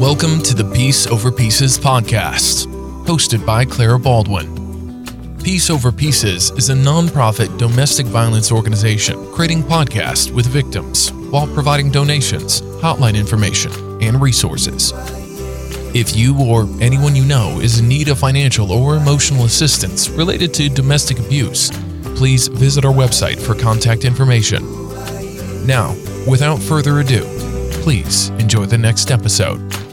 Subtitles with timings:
[0.00, 2.66] Welcome to the Peace Over Pieces podcast,
[3.06, 5.36] hosted by Clara Baldwin.
[5.42, 11.92] Peace Over Pieces is a nonprofit domestic violence organization creating podcasts with victims while providing
[11.92, 13.70] donations, hotline information,
[14.02, 14.92] and resources.
[15.94, 20.52] If you or anyone you know is in need of financial or emotional assistance related
[20.54, 21.70] to domestic abuse,
[22.16, 24.64] please visit our website for contact information.
[25.68, 25.94] Now,
[26.28, 27.22] without further ado,
[27.84, 29.83] please enjoy the next episode.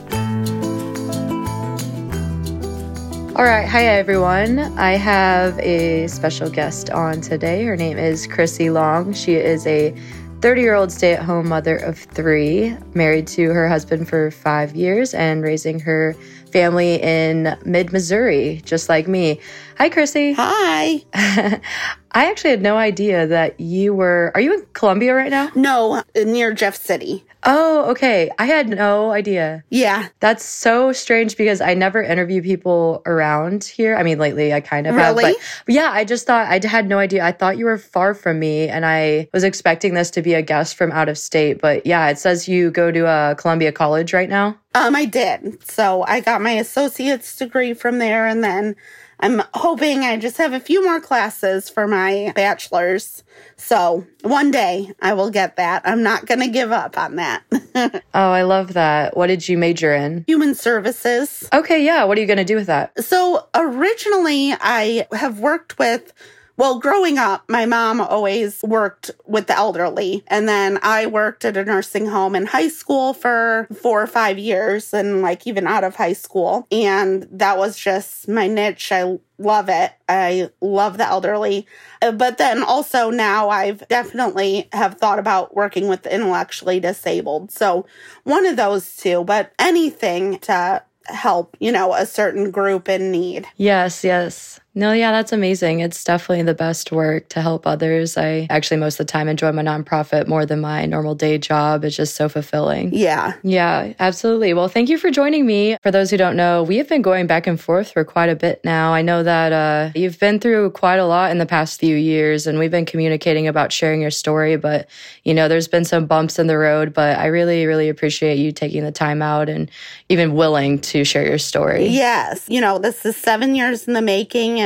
[3.41, 3.67] All right.
[3.67, 4.59] Hi, everyone.
[4.77, 7.65] I have a special guest on today.
[7.65, 9.13] Her name is Chrissy Long.
[9.13, 9.95] She is a
[10.41, 14.75] 30 year old stay at home mother of three, married to her husband for five
[14.75, 16.13] years, and raising her
[16.51, 19.39] family in mid Missouri, just like me.
[19.79, 20.33] Hi, Chrissy.
[20.33, 21.59] Hi.
[22.11, 24.31] I actually had no idea that you were.
[24.35, 25.49] Are you in Columbia right now?
[25.55, 27.25] No, near Jeff City.
[27.43, 28.29] Oh, okay.
[28.37, 29.63] I had no idea.
[29.69, 30.09] Yeah.
[30.19, 33.95] That's so strange because I never interview people around here.
[33.95, 35.23] I mean, lately I kind of really?
[35.23, 35.35] have.
[35.35, 37.25] But, but yeah, I just thought, I had no idea.
[37.25, 40.41] I thought you were far from me and I was expecting this to be a
[40.41, 41.59] guest from out of state.
[41.59, 44.57] But yeah, it says you go to a Columbia College right now.
[44.75, 45.67] Um, I did.
[45.67, 48.75] So I got my associate's degree from there and then
[49.21, 53.23] I'm hoping I just have a few more classes for my bachelor's.
[53.55, 55.83] So one day I will get that.
[55.85, 57.43] I'm not going to give up on that.
[58.13, 59.15] oh, I love that.
[59.15, 60.23] What did you major in?
[60.27, 61.47] Human services.
[61.53, 62.03] Okay, yeah.
[62.05, 63.03] What are you going to do with that?
[63.03, 66.13] So originally I have worked with
[66.61, 70.23] well, growing up, my mom always worked with the elderly.
[70.27, 74.37] And then I worked at a nursing home in high school for four or five
[74.37, 76.67] years and like even out of high school.
[76.71, 78.91] And that was just my niche.
[78.91, 79.91] I love it.
[80.07, 81.65] I love the elderly.
[81.99, 87.51] Uh, but then also now I've definitely have thought about working with the intellectually disabled.
[87.51, 87.87] So
[88.23, 93.47] one of those two, but anything to help, you know, a certain group in need.
[93.57, 94.60] Yes, yes.
[94.73, 95.81] No, yeah, that's amazing.
[95.81, 98.15] It's definitely the best work to help others.
[98.15, 101.83] I actually most of the time enjoy my nonprofit more than my normal day job.
[101.83, 102.93] It's just so fulfilling.
[102.93, 103.33] Yeah.
[103.43, 104.53] Yeah, absolutely.
[104.53, 105.75] Well, thank you for joining me.
[105.83, 108.35] For those who don't know, we have been going back and forth for quite a
[108.35, 108.93] bit now.
[108.93, 112.47] I know that uh, you've been through quite a lot in the past few years,
[112.47, 114.55] and we've been communicating about sharing your story.
[114.55, 114.89] But,
[115.25, 118.53] you know, there's been some bumps in the road, but I really, really appreciate you
[118.53, 119.69] taking the time out and
[120.07, 121.87] even willing to share your story.
[121.87, 122.45] Yes.
[122.47, 124.60] You know, this is seven years in the making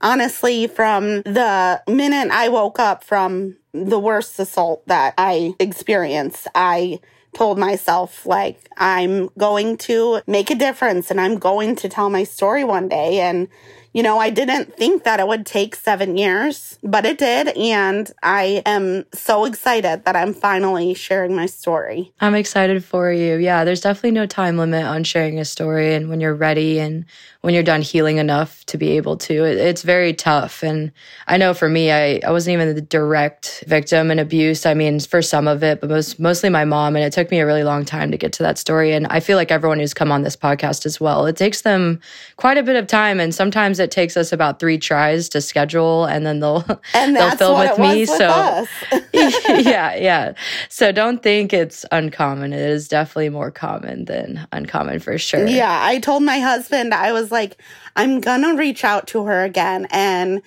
[0.00, 7.00] honestly, from the minute I woke up from the worst assault that I experienced, I
[7.34, 12.24] told myself, like, I'm going to make a difference and I'm going to tell my
[12.24, 13.20] story one day.
[13.20, 13.48] And
[13.92, 17.48] you know, I didn't think that it would take seven years, but it did.
[17.56, 22.12] And I am so excited that I'm finally sharing my story.
[22.20, 23.36] I'm excited for you.
[23.36, 25.94] Yeah, there's definitely no time limit on sharing a story.
[25.94, 27.04] And when you're ready and
[27.42, 30.62] when you're done healing enough to be able to, it, it's very tough.
[30.62, 30.92] And
[31.26, 34.66] I know for me, I, I wasn't even the direct victim and abuse.
[34.66, 36.96] I mean, for some of it, but most, mostly my mom.
[36.96, 38.92] And it took me a really long time to get to that story.
[38.92, 42.00] And I feel like everyone who's come on this podcast as well, it takes them
[42.36, 43.18] quite a bit of time.
[43.18, 46.64] And sometimes it takes us about three tries to schedule and then they'll
[46.94, 48.00] and they'll film with me.
[48.00, 48.66] With so
[49.14, 50.34] yeah, yeah.
[50.68, 52.52] So don't think it's uncommon.
[52.52, 55.46] It is definitely more common than uncommon for sure.
[55.46, 55.80] Yeah.
[55.82, 57.60] I told my husband, I was like,
[57.96, 60.42] I'm gonna reach out to her again and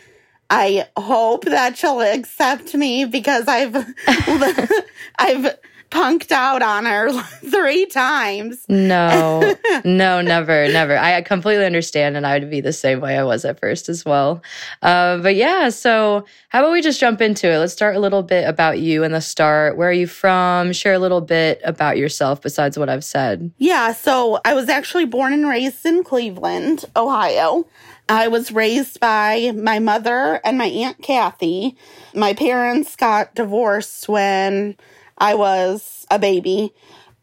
[0.49, 3.75] I hope that she'll accept me because I've
[5.17, 5.57] I've
[5.93, 8.65] punked out on her three times.
[8.67, 9.55] No,
[9.85, 10.97] no, never, never.
[10.97, 14.03] I completely understand, and I would be the same way I was at first as
[14.03, 14.41] well.
[14.81, 17.59] Uh, but yeah, so how about we just jump into it?
[17.59, 19.77] Let's start a little bit about you and the start.
[19.77, 20.73] Where are you from?
[20.73, 23.51] Share a little bit about yourself besides what I've said.
[23.59, 27.67] Yeah, so I was actually born and raised in Cleveland, Ohio.
[28.09, 31.77] I was raised by my mother and my Aunt Kathy.
[32.15, 34.75] My parents got divorced when
[35.23, 36.73] I was a baby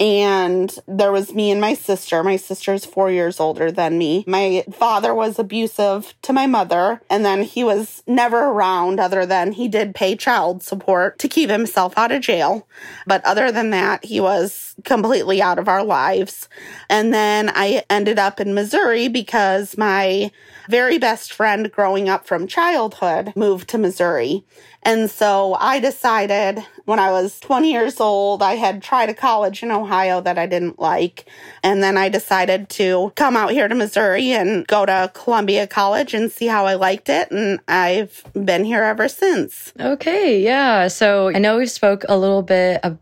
[0.01, 2.25] and there was me and my sister.
[2.25, 4.25] My sister's four years older than me.
[4.27, 9.53] My father was abusive to my mother, and then he was never around other than
[9.53, 12.67] he did pay child support to keep himself out of jail.
[13.07, 16.49] But other than that, he was completely out of our lives.
[16.89, 20.31] And then I ended up in Missouri because my
[20.71, 24.45] very best friend growing up from childhood moved to Missouri.
[24.83, 29.63] And so I decided when I was 20 years old, I had tried a college
[29.63, 31.25] in Ohio that I didn't like.
[31.63, 36.15] And then I decided to come out here to Missouri and go to Columbia College
[36.15, 37.31] and see how I liked it.
[37.31, 39.73] And I've been here ever since.
[39.79, 40.43] Okay.
[40.43, 40.89] Yeah.
[40.89, 42.99] So I know we spoke a little bit about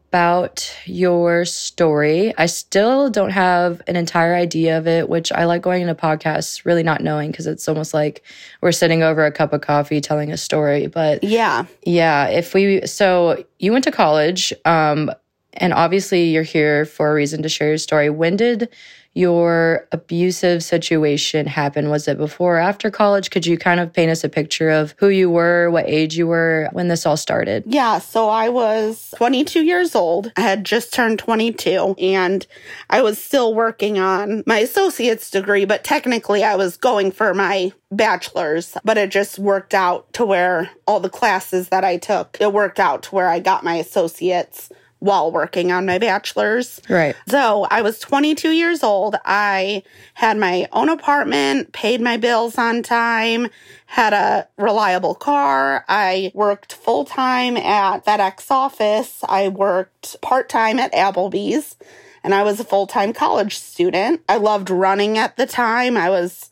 [0.87, 2.33] your story.
[2.39, 6.65] I still don't have an entire idea of it, which I like going into podcasts
[6.65, 8.23] really not knowing because it's almost like
[8.63, 10.87] we're sitting over a cup of coffee telling a story.
[10.87, 11.67] But Yeah.
[11.85, 15.11] yeah, if we so you went to college, um,
[15.55, 18.11] and obviously you're here for a reason to share your story.
[18.11, 18.69] When did
[19.15, 21.91] your abusive situation happened?
[21.91, 23.31] Was it before or after college?
[23.31, 26.27] Could you kind of paint us a picture of who you were, what age you
[26.27, 27.65] were when this all started?
[27.67, 30.33] Yeah, so I was 22 years old.
[30.37, 32.47] I had just turned 22 and
[32.91, 37.73] I was still working on my associate's degree, but technically I was going for my
[37.91, 42.53] bachelor's, but it just worked out to where all the classes that I took, it
[42.53, 44.71] worked out to where I got my associate's
[45.01, 46.81] while working on my bachelor's.
[46.89, 47.15] Right.
[47.29, 49.17] So I was 22 years old.
[49.25, 49.83] I
[50.15, 53.49] had my own apartment, paid my bills on time,
[53.87, 55.85] had a reliable car.
[55.89, 59.23] I worked full time at FedEx office.
[59.29, 61.77] I worked part time at Applebee's
[62.25, 64.23] and I was a full time college student.
[64.29, 65.97] I loved running at the time.
[65.97, 66.51] I was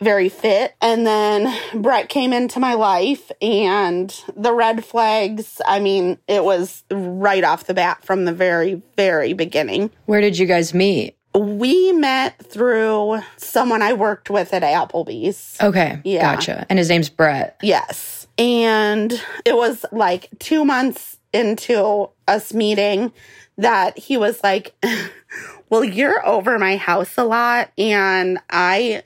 [0.00, 0.74] very fit.
[0.80, 6.84] And then Brett came into my life and the red flags, I mean, it was
[6.90, 9.90] right off the bat from the very, very beginning.
[10.06, 11.16] Where did you guys meet?
[11.34, 15.56] We met through someone I worked with at Applebee's.
[15.60, 16.00] Okay.
[16.04, 16.34] Yeah.
[16.34, 16.66] Gotcha.
[16.68, 17.58] And his name's Brett.
[17.62, 18.26] Yes.
[18.38, 19.12] And
[19.44, 23.12] it was like two months into us meeting
[23.58, 24.74] that he was like,
[25.70, 27.70] Well, you're over my house a lot.
[27.76, 29.02] And I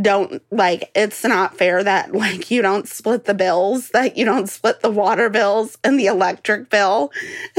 [0.00, 4.48] don't like, it's not fair that like you don't split the bills, that you don't
[4.48, 7.12] split the water bills and the electric bill.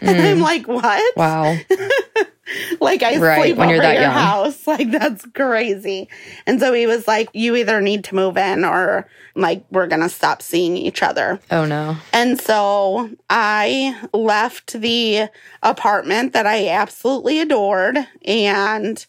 [0.00, 0.42] and I'm mm.
[0.42, 1.16] like, What?
[1.16, 1.56] Wow.
[2.80, 4.12] like I Right, sleep when over you're that your young.
[4.12, 4.66] house.
[4.66, 6.08] Like that's crazy.
[6.46, 10.08] And so he was like, "You either need to move in, or like we're gonna
[10.08, 11.96] stop seeing each other." Oh no.
[12.12, 15.28] And so I left the
[15.62, 19.06] apartment that I absolutely adored and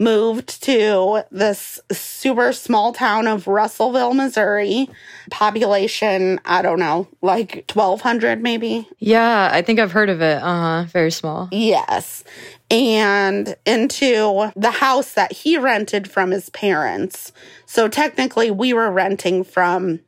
[0.00, 4.88] moved to this super small town of Russellville, Missouri.
[5.30, 8.88] Population, I don't know, like 1200 maybe.
[8.98, 10.42] Yeah, I think I've heard of it.
[10.42, 10.84] Uh huh.
[10.88, 11.48] Very small.
[11.52, 12.24] Yes.
[12.70, 17.32] And into the house that he rented from his parents.
[17.66, 20.00] So technically, we were renting from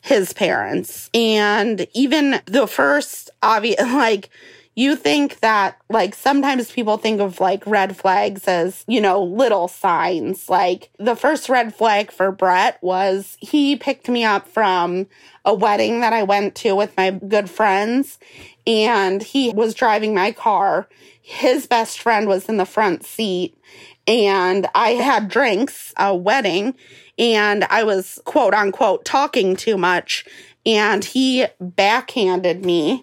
[0.00, 1.10] his parents.
[1.14, 4.30] And even the first obvious, like,
[4.78, 9.66] you think that, like, sometimes people think of like red flags as, you know, little
[9.66, 10.48] signs.
[10.48, 15.08] Like, the first red flag for Brett was he picked me up from
[15.44, 18.20] a wedding that I went to with my good friends,
[18.68, 20.88] and he was driving my car.
[21.20, 23.58] His best friend was in the front seat,
[24.06, 26.76] and I had drinks, a wedding,
[27.18, 30.24] and I was quote unquote talking too much.
[30.68, 33.02] And he backhanded me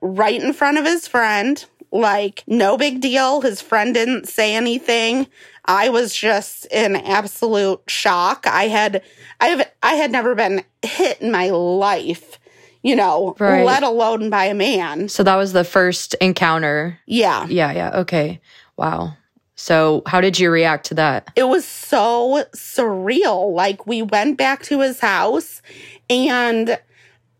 [0.00, 1.64] right in front of his friend.
[1.92, 3.40] Like, no big deal.
[3.40, 5.28] His friend didn't say anything.
[5.64, 8.48] I was just in absolute shock.
[8.48, 9.00] I had,
[9.40, 12.40] I have, I had never been hit in my life,
[12.82, 13.64] you know, Right.
[13.64, 15.08] let alone by a man.
[15.08, 16.98] So that was the first encounter.
[17.06, 17.46] Yeah.
[17.48, 17.90] Yeah, yeah.
[18.00, 18.40] Okay.
[18.76, 19.16] Wow.
[19.54, 21.28] So how did you react to that?
[21.36, 23.54] it was so surreal.
[23.54, 25.62] Like we went back to his house
[26.10, 26.76] and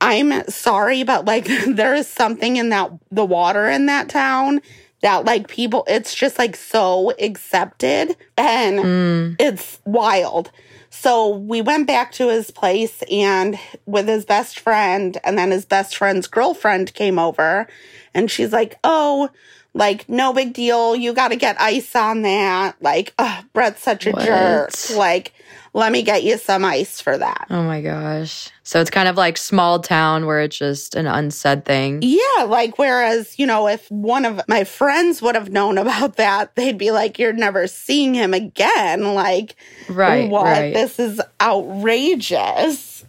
[0.05, 4.61] I'm sorry, but like there is something in that the water in that town
[5.01, 10.51] that like people it's just like so accepted and Mm, it's wild.
[10.91, 15.65] So we went back to his place and with his best friend, and then his
[15.65, 17.67] best friend's girlfriend came over
[18.15, 19.31] and she's like, Oh,
[19.75, 20.95] like, no big deal.
[20.97, 22.77] You got to get ice on that.
[22.81, 23.13] Like,
[23.53, 24.25] Brett's such a What?
[24.25, 24.71] jerk.
[24.97, 25.33] Like,
[25.77, 27.47] let me get you some ice for that.
[27.51, 28.49] oh my gosh.
[28.63, 31.99] So it's kind of like small town where it's just an unsaid thing.
[32.03, 36.55] Yeah, like whereas, you know, if one of my friends would have known about that,
[36.55, 39.15] they'd be like, You're never seeing him again.
[39.15, 39.57] Like,
[39.89, 40.31] Right.
[40.31, 40.45] what?
[40.45, 40.73] Right.
[40.73, 43.05] This is outrageous.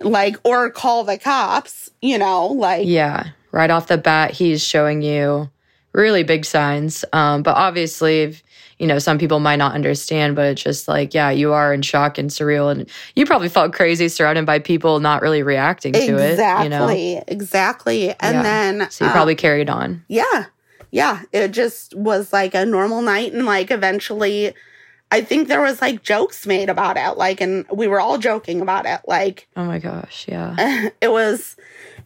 [0.00, 3.28] Like, or call the cops, you know, like, Yeah.
[3.50, 5.50] Right off the bat, he's showing you
[5.92, 7.04] really big signs.
[7.12, 8.42] Um, but obviously, if,
[8.78, 11.82] you know, some people might not understand, but it's just like, yeah, you are in
[11.82, 12.70] shock and surreal.
[12.70, 17.24] And you probably felt crazy surrounded by people not really reacting to exactly, it.
[17.24, 17.24] You know?
[17.28, 18.10] exactly.
[18.20, 18.42] And Yeah.
[18.42, 20.04] then, So you uh, probably carried on.
[20.08, 20.46] yeah,
[20.90, 23.32] yeah, it just was like a normal night.
[23.32, 24.54] And like, eventually,
[25.10, 27.16] I think there was like jokes made about it.
[27.16, 29.00] Like, and we were all joking about it.
[29.06, 30.26] Like, Oh my gosh.
[30.28, 30.90] Yeah.
[31.00, 31.56] it was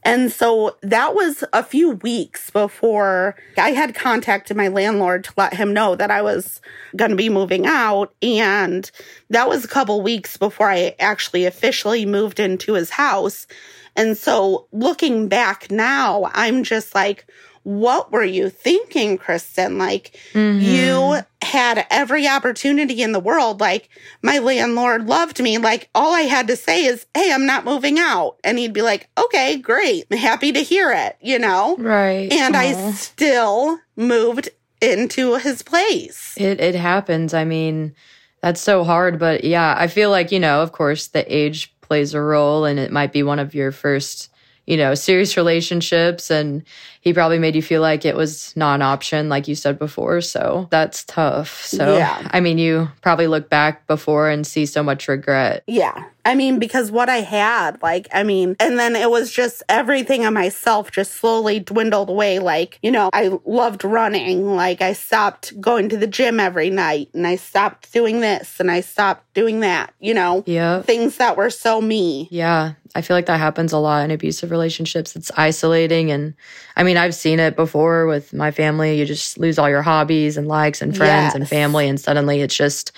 [0.04, 5.54] and so that was a few weeks before I had contacted my landlord to let
[5.54, 6.60] him know that I was
[6.96, 8.12] going to be moving out.
[8.20, 8.90] And
[9.30, 13.46] that was a couple weeks before I actually officially moved into his house.
[13.94, 17.26] And so looking back now I'm just like
[17.64, 19.78] what were you thinking, Kristen?
[19.78, 20.60] Like, Mhm.
[20.62, 23.60] you had every opportunity in the world.
[23.60, 23.88] Like,
[24.22, 25.58] my landlord loved me.
[25.58, 28.36] Like, all I had to say is, Hey, I'm not moving out.
[28.44, 30.04] And he'd be like, Okay, great.
[30.10, 31.76] I'm happy to hear it, you know?
[31.78, 32.32] Right.
[32.32, 34.48] And I still moved
[34.80, 36.34] into his place.
[36.36, 37.34] It it happens.
[37.34, 37.94] I mean,
[38.40, 42.12] that's so hard, but yeah, I feel like, you know, of course, the age plays
[42.14, 44.28] a role and it might be one of your first,
[44.66, 46.64] you know, serious relationships and
[47.02, 50.20] he probably made you feel like it was not an option like you said before,
[50.22, 51.62] so that's tough.
[51.64, 52.28] So, Yeah.
[52.30, 55.64] I mean, you probably look back before and see so much regret.
[55.66, 56.04] Yeah.
[56.24, 60.24] I mean, because what I had, like, I mean, and then it was just everything
[60.24, 62.38] of myself just slowly dwindled away.
[62.38, 64.54] Like, you know, I loved running.
[64.54, 68.70] Like, I stopped going to the gym every night and I stopped doing this and
[68.70, 70.82] I stopped doing that, you know, Yeah.
[70.82, 72.28] things that were so me.
[72.30, 75.16] Yeah, I feel like that happens a lot in abusive relationships.
[75.16, 76.12] It's isolating.
[76.12, 76.34] And
[76.76, 78.98] I mean, I've seen it before with my family.
[78.98, 81.88] You just lose all your hobbies and likes and friends and family.
[81.88, 82.92] And suddenly it's just,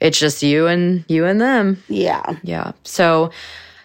[0.00, 1.82] it's just you and you and them.
[1.88, 2.38] Yeah.
[2.42, 2.72] Yeah.
[2.84, 3.30] So,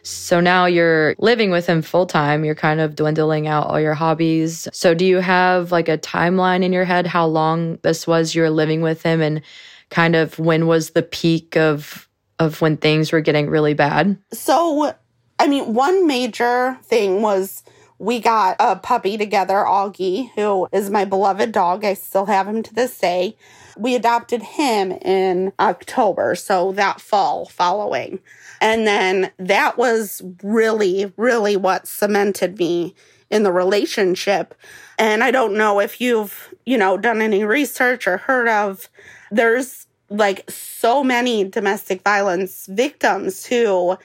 [0.03, 2.43] so now you're living with him full time.
[2.43, 4.67] You're kind of dwindling out all your hobbies.
[4.73, 8.41] So, do you have like a timeline in your head how long this was you
[8.41, 9.41] were living with him and
[9.89, 12.07] kind of when was the peak of
[12.39, 14.17] of when things were getting really bad?
[14.33, 14.93] So,
[15.37, 17.63] I mean, one major thing was
[18.01, 21.85] we got a puppy together, Augie, who is my beloved dog.
[21.85, 23.37] I still have him to this day.
[23.77, 28.19] We adopted him in October, so that fall following.
[28.59, 32.95] And then that was really, really what cemented me
[33.29, 34.55] in the relationship.
[34.97, 38.89] And I don't know if you've, you know, done any research or heard of,
[39.29, 43.95] there's like so many domestic violence victims who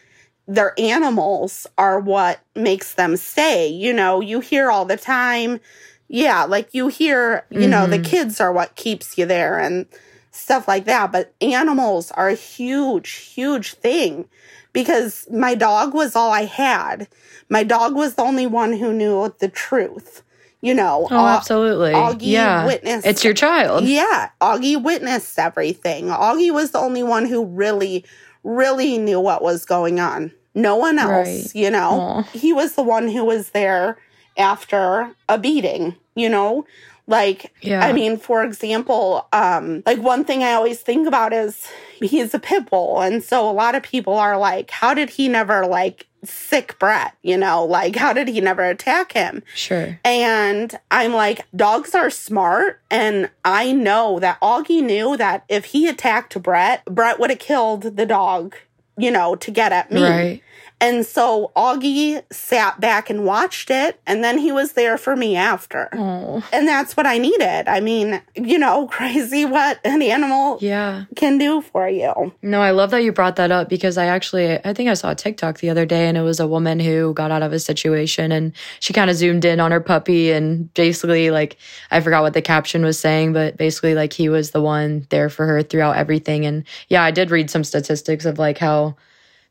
[0.49, 3.69] their animals are what makes them stay.
[3.69, 5.61] You know, you hear all the time,
[6.09, 8.05] yeah, like you hear, you know, the Mhm.
[8.05, 9.87] kids are what keeps you there and
[10.31, 11.11] stuff like that.
[11.12, 14.26] But animals are a huge, huge thing
[14.73, 17.09] because my dog was all I had.
[17.49, 20.23] My dog was the only one who knew the truth.
[20.62, 21.93] You know, Oh, Au- absolutely.
[21.93, 22.65] Augie yeah.
[22.65, 23.85] witnessed It's your child.
[23.85, 26.07] yeah, Augie witnessed everything.
[26.07, 28.05] Augie was the only one who really,
[28.47, 30.31] really knew what was going on.
[30.55, 31.55] No one else, Right.
[31.55, 31.91] you know.
[32.00, 32.23] Aw.
[32.33, 33.99] He was the one who was there
[34.38, 36.65] after a beating, you know?
[37.09, 37.85] Like, Yeah.
[37.85, 41.67] I mean, for example, um, like one thing I always think about is
[42.00, 43.00] he's a pit bull.
[43.00, 47.15] And so a lot of people are like, how did he never like sic Brett?
[47.23, 49.43] You know, like, how did he never attack him?
[49.55, 49.99] Sure.
[50.05, 52.81] And I'm like, dogs are smart.
[52.91, 57.97] And I know that Augie knew that if he attacked Brett, Brett would have killed
[57.97, 58.57] the dog,
[58.97, 60.03] you know, to get at me.
[60.03, 60.43] Right.
[60.78, 63.99] And so Augie sat back and watched it.
[64.06, 65.88] And then he was there for me after.
[65.95, 66.47] Oh.
[66.52, 67.66] And that's what I needed.
[67.66, 71.04] I mean, you know, crazy what an animal Yeah.
[71.16, 72.33] can do for you.
[72.42, 75.12] No, I love that you brought that up because I actually I think I saw
[75.12, 77.59] a TikTok the other day and it was a woman who got out of a
[77.59, 81.56] situation and she kind of zoomed in on her puppy and basically like
[81.90, 85.30] I forgot what the caption was saying, but basically like he was the one there
[85.30, 86.45] for her throughout everything.
[86.45, 88.97] And yeah, I did read some statistics of like how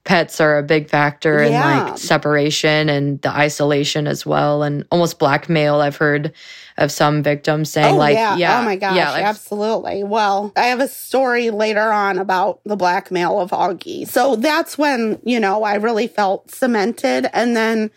[0.05, 5.19] pets are a big factor in like separation and the isolation as well and almost
[5.19, 6.31] blackmail i've heard
[6.77, 8.33] of some victims saying oh, like yeah.
[8.33, 8.95] Oh, yeah Oh my gosh.
[8.95, 10.03] yeah like, absolutely.
[10.03, 14.07] Well, I have a story later on about the blackmail of Augie.
[14.07, 17.29] So that's when, you know, I really felt cemented.
[17.33, 17.91] And then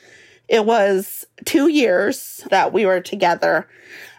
[0.48, 3.68] it was two years that we were together.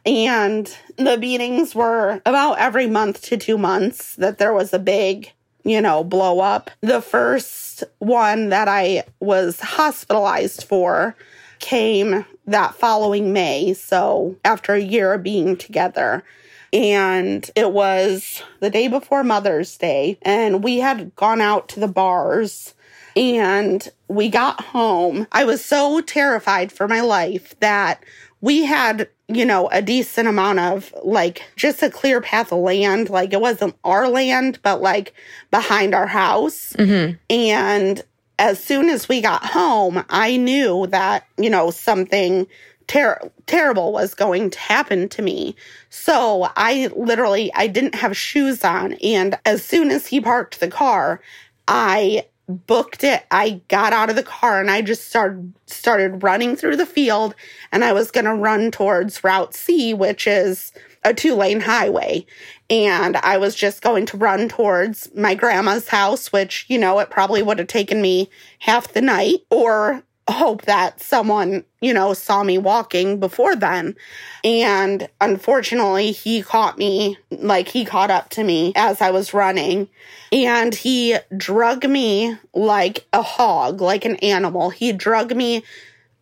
[0.05, 5.31] And the beatings were about every month to two months that there was a big,
[5.69, 6.71] you know, blow up.
[6.81, 11.15] The first one that I was hospitalized for
[11.59, 13.73] came that following May.
[13.73, 16.23] So after a year of being together.
[16.73, 20.17] And it was the day before Mother's Day.
[20.23, 22.73] And we had gone out to the bars
[23.15, 25.27] and we got home.
[25.31, 28.03] I was so terrified for my life that
[28.41, 33.09] we had, you know, a decent amount of like just a clear path of land.
[33.09, 35.13] Like it wasn't our land, but like
[35.51, 36.73] behind our house.
[36.77, 37.17] mhm.
[37.29, 38.01] And
[38.37, 42.47] as soon as we got home, I knew that, you know, something
[42.87, 45.55] ter- terrible was going to happen to me.
[45.89, 50.69] So I literally I didn't have shoes on and as soon as he parked the
[50.69, 51.21] car,
[51.67, 53.25] I booked it.
[53.31, 57.35] I got out of the car and I just started started running through the field
[57.71, 62.25] and I was going to run towards Route C, which is a two-lane highway.
[62.69, 67.09] And I was just going to run towards my grandma's house, which, you know, it
[67.09, 68.29] probably would have taken me
[68.59, 73.95] half the night or hope that someone, you know, saw me walking before then.
[74.43, 79.89] And unfortunately, he caught me, like, he caught up to me as I was running.
[80.31, 84.69] And he drug me like a hog, like an animal.
[84.69, 85.63] He drug me.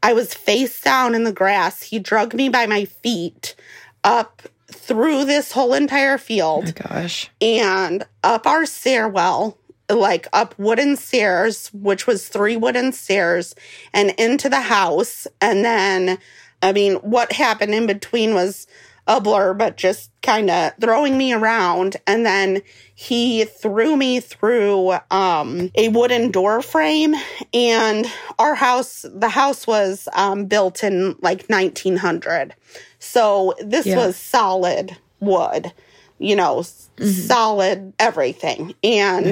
[0.04, 1.82] I was face down in the grass.
[1.82, 3.56] He drug me by my feet
[4.04, 6.74] up through this whole entire field.
[6.78, 7.30] Oh gosh.
[7.42, 9.58] And up our stairwell,
[9.90, 13.56] like up wooden stairs, which was three wooden stairs,
[13.94, 15.28] and into the house.
[15.42, 16.18] And then,
[16.62, 18.68] I mean, what happened in between was
[19.10, 21.96] a blur, but just kind of throwing me around.
[22.06, 22.62] And then
[22.94, 27.16] he threw me through um, a wooden door frame.
[27.54, 28.06] And
[28.38, 32.54] our house, the house was um, built in like 1900.
[33.00, 33.96] So this Yeah.
[33.96, 35.72] was solid wood,
[36.20, 36.90] you know, s-
[37.28, 38.74] solid everything.
[38.84, 39.32] And Oh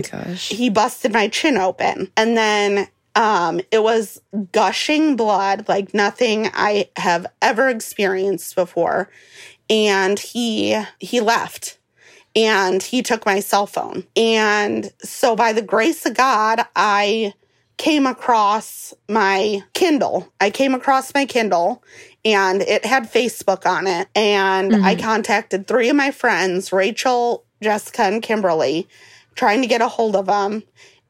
[0.50, 2.12] he busted my chin open.
[2.16, 9.10] And then um, it was gushing blood like nothing I have ever experienced before.
[9.70, 11.78] And he he left
[12.36, 14.06] and he took my cell phone.
[14.16, 17.34] And so by the grace of God, I
[17.78, 20.32] came across my Kindle.
[20.40, 21.84] I came across my Kindle
[22.24, 24.08] and it had Facebook on it.
[24.16, 25.04] And I mm-hmm.
[25.04, 28.88] contacted three of my friends, Rachel, Jessica, and Kimberly,
[29.36, 30.64] trying to get a hold of them.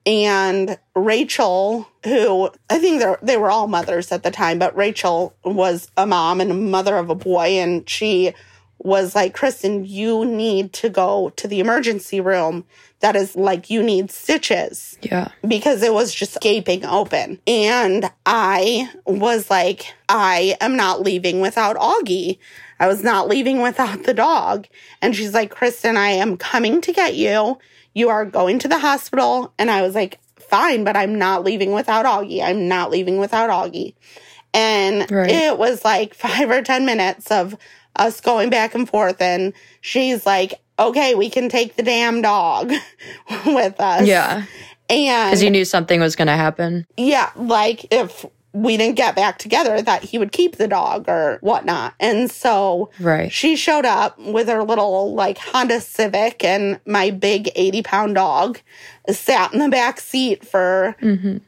[0.05, 5.35] And Rachel, who I think they they were all mothers at the time, but Rachel
[5.43, 8.33] was a mom and a mother of a boy, and she
[8.77, 12.65] was like, Kristen, you need to go to the emergency room.
[13.05, 15.27] That is like, you need stitches Yeah.
[15.47, 17.39] because it was just gaping open.
[17.45, 22.39] And I was like, I am not leaving without Augie.
[22.79, 24.65] I was not leaving without the dog.
[25.03, 27.59] And she's like, Kristen, I am coming to get you.
[27.93, 29.53] You are going to the hospital.
[29.59, 32.41] And I was like, fine, but I'm not leaving without Augie.
[32.43, 33.93] I'm not leaving without Augie.
[34.51, 35.29] And Right.
[35.29, 37.55] it was like five or 10 minutes of
[37.95, 39.21] us going back and forth.
[39.21, 42.71] And she's like, okay, we can take the damn dog
[43.45, 44.07] with us.
[44.07, 44.43] Yeah.
[44.89, 46.85] And Because you knew something was going to happen.
[46.97, 51.39] yeah, like if we didn't get back together, that he would keep the dog or
[51.41, 51.93] whatnot.
[51.99, 53.29] And so Right.
[53.31, 58.59] she showed up with her little like Honda Civic and my big 80 pound dog
[59.09, 60.95] sat in the back seat for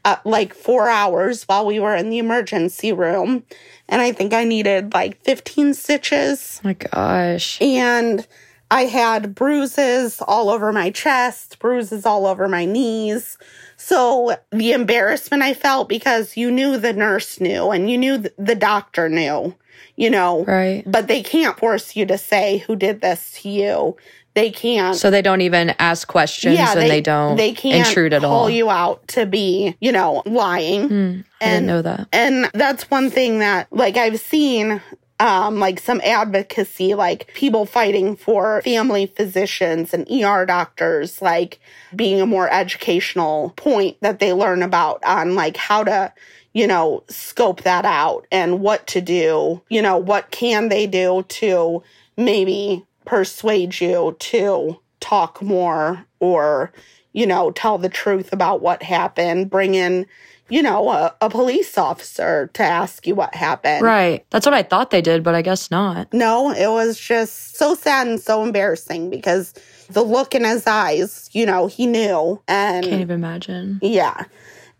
[0.03, 3.43] uh, like four hours while we were in the emergency room.
[3.87, 7.61] And I think I needed like 15 stitches Oh my gosh.
[7.61, 8.27] and
[8.69, 13.37] I had bruises all over my chest, bruises all over my knees.
[13.77, 18.55] So the embarrassment I felt because you knew the nurse knew and you knew the
[18.55, 19.55] doctor knew,
[19.95, 20.83] you know, Right.
[20.85, 23.95] but they can't force you to say who did this to you.
[24.33, 24.95] They can't.
[24.95, 28.49] So they don't even ask questions and they, don't They can't intrude at pull all.
[28.49, 30.89] you out to be, you know, lying.
[30.89, 32.07] Hmm, I didn't know that.
[32.11, 34.79] And that's one thing that like I've seen
[35.19, 41.59] um like some advocacy like people fighting for family physicians and ER doctors like
[41.95, 46.13] being a more educational point that they learn about on like how to
[46.53, 51.23] you know scope that out and what to do you know what can they do
[51.29, 51.81] to
[52.15, 56.71] maybe persuade you to talk more or
[57.13, 60.05] you know tell the truth about what happened bring in
[60.49, 63.81] you know, a, a police officer to ask you what happened.
[63.81, 64.25] Right.
[64.29, 66.13] That's what I thought they did, but I guess not.
[66.13, 69.53] No, it was just so sad and so embarrassing because
[69.89, 72.41] the look in his eyes, you know, he knew.
[72.47, 73.79] And Can't even imagine.
[73.81, 74.25] yeah.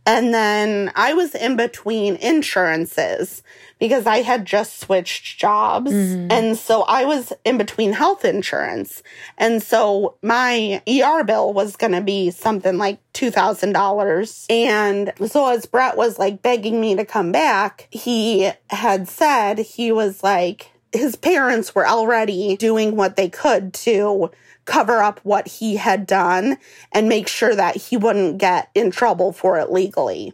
[0.06, 3.44] And then I was in between insurances
[3.80, 5.92] because I had just switched jobs.
[5.92, 9.04] And so I was in between health insurance.
[9.38, 14.46] And so my ER bill was going to be something like $2,000.
[14.50, 19.92] And so as Brett was like begging me to come back, he had said, he
[19.92, 24.32] was like, his parents were already doing what they could to
[24.66, 26.58] cover up what he had done
[26.92, 30.34] and make sure that he wouldn't get in trouble for it legally.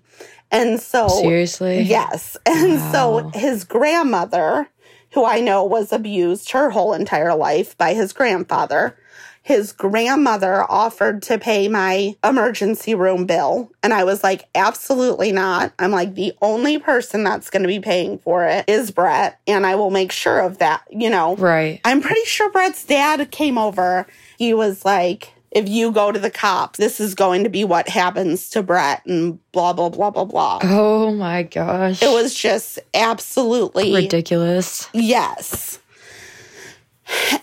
[0.54, 1.82] And so, Seriously?
[1.82, 2.38] yes.
[2.46, 2.92] And Wow.
[2.92, 4.70] so his grandmother,
[5.12, 8.96] who I know was abused her whole entire life by his grandfather,
[9.42, 13.70] his grandmother offered to pay my emergency room bill.
[13.84, 15.74] And I was like, absolutely not.
[15.80, 19.40] I'm like, the only person that's going to be paying for it is Brett.
[19.46, 21.36] And I will make sure of that, you know.
[21.36, 21.82] Right.
[21.84, 24.08] I'm pretty sure Brett's dad came over.
[24.38, 27.88] He was like, if you go to the cops, this is going to be what
[27.88, 30.60] happens to Brett and blah, blah, blah, blah, blah.
[30.64, 32.02] Oh my gosh.
[32.02, 34.90] It was just absolutely ridiculous.
[34.94, 35.80] Yes.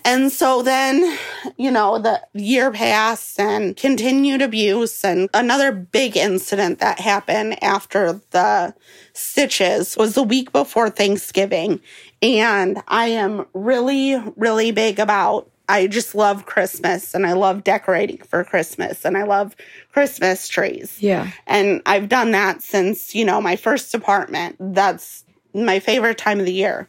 [0.04, 1.18] And so then,
[1.56, 5.04] you know, the year passed and continued abuse.
[5.04, 8.74] And another big incident that happened after the
[9.12, 11.80] stitches was the week before Thanksgiving.
[12.22, 18.18] And I am really, really big about I just love Christmas and I love decorating
[18.18, 19.54] for Christmas and I love
[19.92, 21.00] Christmas trees.
[21.00, 21.30] Yeah.
[21.46, 24.56] And I've done that since, you know, my first apartment.
[24.58, 26.88] That's my favorite time of the year.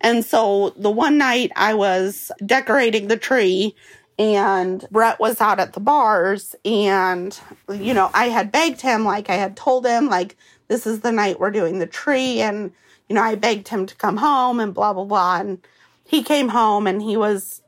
[0.00, 3.74] And so the one night I was decorating the tree
[4.16, 7.38] and Brett was out at the bars and
[7.68, 10.36] you know, I had begged him like I had told him like
[10.68, 12.72] this is the night we're doing the tree and
[13.08, 15.58] you know, I begged him to come home and blah blah blah and
[16.04, 17.59] he came home and he was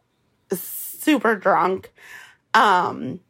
[0.60, 1.92] super drunk.
[2.54, 3.20] Um,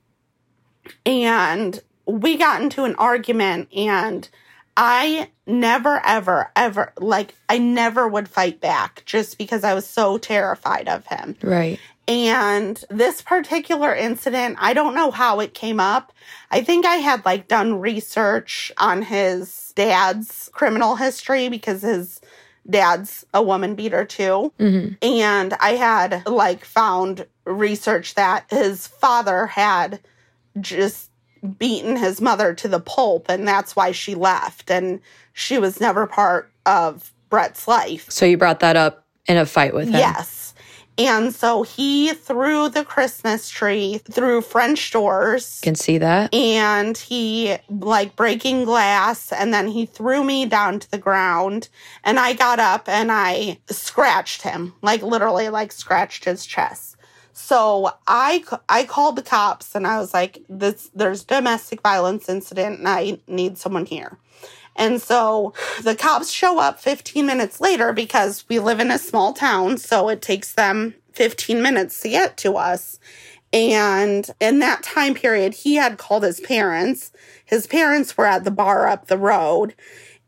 [1.06, 4.28] and we got into an argument and
[4.76, 10.16] I never, ever, ever, like, I never would fight back just because I was so
[10.16, 11.36] terrified of him.
[11.42, 11.78] Right.
[12.08, 16.12] And this particular incident, I don't know how it came up.
[16.50, 22.20] I think I had like done research on his dad's criminal history because his
[22.68, 24.52] dad's a woman beater too.
[24.58, 24.94] Mm-hmm.
[25.02, 30.00] And I had like found research that his father had
[30.60, 31.10] just
[31.58, 35.00] beaten his mother to the pulp and that's why she left and
[35.32, 38.10] she was never part of Brett's life.
[38.10, 39.94] So you brought that up in a fight with him.
[39.94, 40.51] Yes.
[40.98, 45.60] And so he threw the Christmas tree through French doors.
[45.62, 46.32] Can see that.
[46.34, 51.68] And he like breaking glass and then he threw me down to the ground
[52.04, 56.96] and I got up and I scratched him, like literally like scratched his chest.
[57.32, 62.78] So I I called the cops and I was like this there's domestic violence incident
[62.80, 64.18] and I need someone here.
[64.76, 69.32] And so the cops show up 15 minutes later because we live in a small
[69.32, 69.78] town.
[69.78, 72.98] So it takes them 15 minutes to get to us.
[73.52, 77.12] And in that time period, he had called his parents.
[77.44, 79.74] His parents were at the bar up the road.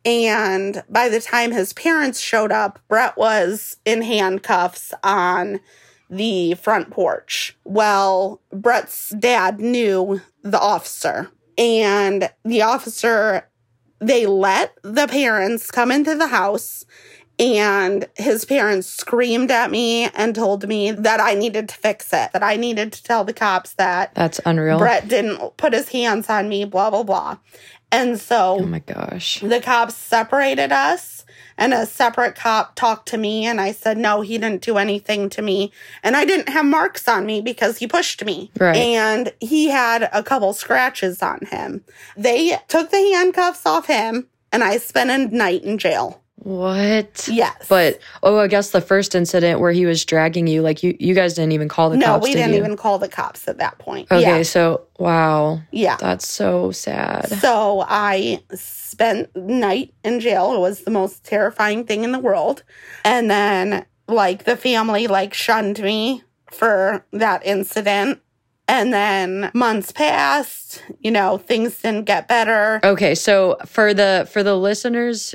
[0.04, 5.61] And by the time his parents showed up, Brett was in handcuffs on
[6.11, 7.57] the front porch.
[7.64, 13.48] Well, Brett's dad knew the officer, and the officer
[13.98, 16.85] they let the parents come into the house
[17.38, 22.33] and his parents screamed at me and told me that I needed to fix it,
[22.33, 24.78] that I needed to tell the cops that That's unreal.
[24.78, 27.38] Brett didn't put his hands on me, blah, blah, blah.
[27.94, 29.40] And so oh my gosh.
[29.40, 31.24] the cops separated us
[31.57, 35.30] and a separate cop talked to me and I said, no, he didn't do anything
[35.30, 35.72] to me.
[36.02, 38.50] And I didn't have marks on me because he pushed me.
[38.59, 38.76] Right.
[38.76, 41.85] And he had a couple scratches on him.
[42.16, 46.23] They took the handcuffs off him and I spent a night in jail.
[46.44, 47.26] What?
[47.30, 47.66] Yes.
[47.68, 51.14] But oh, I guess the first incident where he was dragging you, like you, you
[51.14, 52.24] guys didn't even call the no, cops.
[52.24, 52.59] we did didn't you?
[52.59, 54.09] even call the cops at that point.
[54.12, 54.42] Okay, Yeah.
[54.42, 55.96] so wow, Yeah.
[55.96, 57.28] that's so sad.
[57.40, 60.52] So I spent night in jail.
[60.54, 62.62] It was the most terrifying thing in the world.
[63.04, 68.20] And then like the family like shunned me for that incident.
[68.66, 72.80] And then months passed, you know, things didn't get better.
[72.83, 75.35] Okay, so for the for the listeners,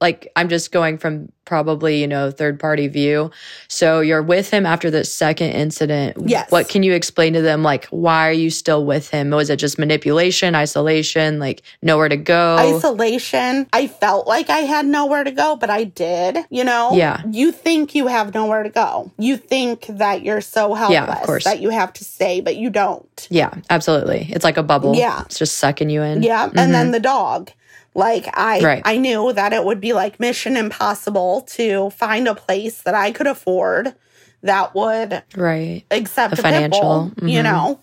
[0.00, 3.30] like I'm just going from probably you know third party view.
[3.68, 6.16] So you're with him after the second incident.
[6.28, 6.50] Yes.
[6.50, 7.62] What can you explain to them?
[7.62, 9.30] Like, why are you still with him?
[9.30, 12.56] Was it just manipulation, isolation, like nowhere to go?
[12.58, 13.66] Isolation.
[13.72, 16.92] I felt like I had nowhere to go, but I did, you know?
[16.94, 17.22] Yeah.
[17.30, 19.10] You think you have nowhere to go.
[19.18, 21.44] You think that you're so helpless Yeah, of course.
[21.44, 23.28] that you have to stay, but you don't.
[23.30, 24.28] yeah, absolutely.
[24.30, 24.94] It's like a bubble.
[24.94, 25.22] Yeah.
[25.22, 26.22] it's just sucking you in.
[26.22, 26.72] Yeah, and mm-hmm.
[26.72, 27.50] then the dog.
[27.94, 28.82] Like I Right.
[28.84, 33.12] I knew that it would be like mission impossible to find a place that I
[33.12, 33.94] could afford
[34.42, 35.84] that would right.
[35.90, 37.44] accept The a pit bull, financial, you mhm.
[37.44, 37.80] know.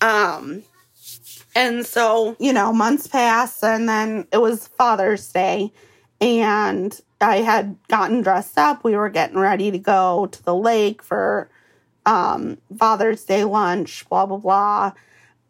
[0.00, 0.62] Um
[1.56, 5.72] and so, you know, months passed and then it was Father's Day
[6.20, 8.84] and I had gotten dressed up.
[8.84, 11.48] We were getting ready to go to the lake for
[12.06, 14.92] um Father's Day lunch, blah blah blah.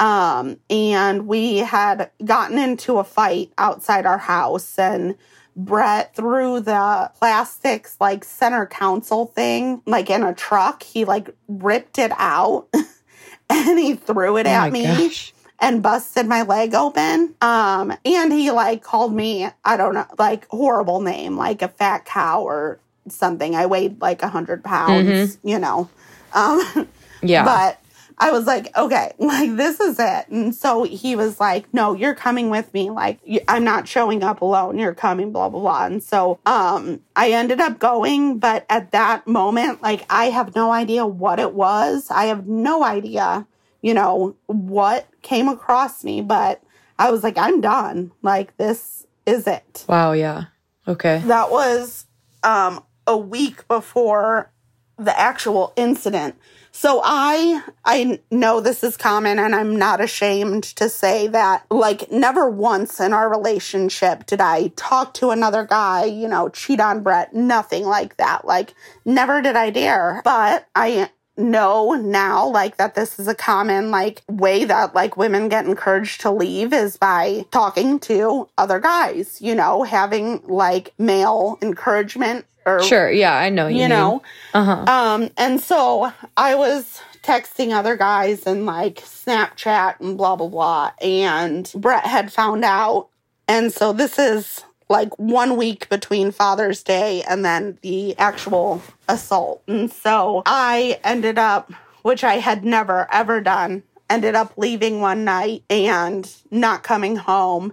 [0.00, 5.14] Um and we had gotten into a fight outside our house and
[5.57, 10.83] Brett threw the plastics like center console thing like in a truck.
[10.83, 12.66] He like ripped it out
[13.50, 15.33] and he threw it Oh at me gosh.
[15.61, 17.35] and busted my leg open.
[17.40, 22.04] Um, and he like called me, I don't know, like horrible name, like a fat
[22.04, 23.54] cow or something.
[23.54, 25.88] I weighed like a hundred pounds, you know.
[26.33, 26.88] Um,
[27.22, 27.44] Yeah.
[27.44, 27.78] but
[28.18, 30.29] I was like, okay, like this is it.
[30.29, 32.90] And so he was like, no, you're coming with me.
[32.90, 34.79] Like, I'm not showing up alone.
[34.79, 35.87] You're coming, blah, blah, blah.
[35.87, 38.38] And so um, I ended up going.
[38.38, 42.11] But at that moment, like, I have no idea what it was.
[42.11, 43.46] I have no idea,
[43.83, 46.20] you know, what came across me.
[46.20, 46.62] But
[46.98, 48.12] I was like, I'm done.
[48.22, 49.85] Like, this is it.
[49.88, 50.12] Wow.
[50.12, 50.44] Yeah.
[50.87, 51.22] Okay.
[51.27, 52.07] That was
[52.42, 54.50] um, a week before
[54.98, 56.37] the actual incident.
[56.76, 62.11] So I I know this is common and I'm not ashamed to say that like
[62.11, 67.04] never once in our relationship did I talk to another guy, you know, cheat on
[67.04, 68.44] Brett, nothing like that.
[68.44, 70.20] Like never did I dare.
[70.24, 75.48] But I know now like that this is a common like way that like women
[75.48, 81.57] get encouraged to leave is by talking to other guys, you know, having like male
[81.62, 84.22] encouragement or Sure, yeah, I know you, you know.
[84.53, 84.85] Uh-huh.
[84.87, 90.92] Um, and so I was texting other guys and like Snapchat and blah, blah, blah.
[91.00, 93.09] And Brett had found out.
[93.48, 99.62] And so this is like one week between Father's Day and then the actual assault.
[99.66, 101.72] And so I ended up,
[102.03, 107.72] which I had never ever done, ended up leaving one night and not coming home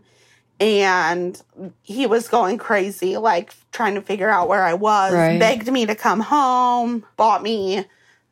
[0.61, 1.41] and
[1.81, 5.39] he was going crazy, like trying to figure out where I was, Right.
[5.39, 7.85] begged me to come home, bought me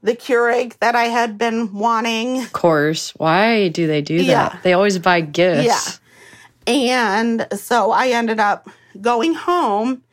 [0.03, 2.43] the Keurig that I had been wanting.
[2.43, 3.11] Of course.
[3.15, 4.61] Why do they do that?
[4.63, 5.65] They always buy gifts.
[5.65, 5.81] Yeah.
[6.71, 8.69] And so I ended up
[9.01, 10.03] going home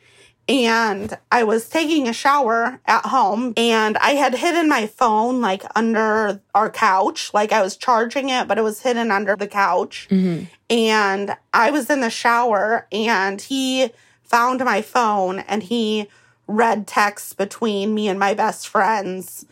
[0.49, 5.65] and I was taking a shower at home and I had hidden my phone like
[5.75, 7.33] under our couch.
[7.35, 10.07] Like I was charging it, but it was hidden under the couch.
[10.11, 10.45] Mm-hmm.
[10.71, 13.91] And I was in the shower and he
[14.23, 16.09] found my phone and he
[16.47, 19.47] read texts between me and my best friends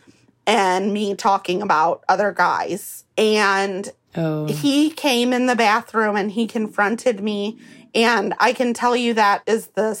[0.47, 3.03] and me talking about other guys.
[3.17, 4.45] And Oh.
[4.45, 7.57] he came in the bathroom and he confronted me.
[7.93, 9.93] And I can tell you that is the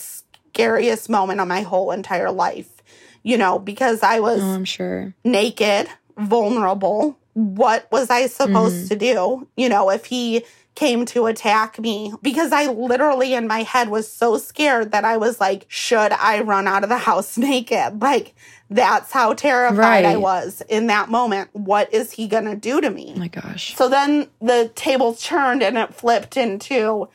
[0.55, 2.69] scariest moment of my whole entire life,
[3.23, 5.13] you know, because I was Oh, I'm sure.
[5.25, 7.17] naked, vulnerable.
[7.33, 8.87] What was I supposed mm-hmm.
[8.87, 9.47] to do?
[9.57, 14.09] You know, if he came to attack me, because I literally in my head was
[14.09, 18.01] so scared that I was like, should I run out of the house naked?
[18.01, 18.33] Like,
[18.69, 21.49] that's how terrified I was in that moment.
[21.51, 23.11] What is he going to do to me?
[23.15, 23.75] Oh my gosh.
[23.75, 27.09] So then the table turned and it flipped into,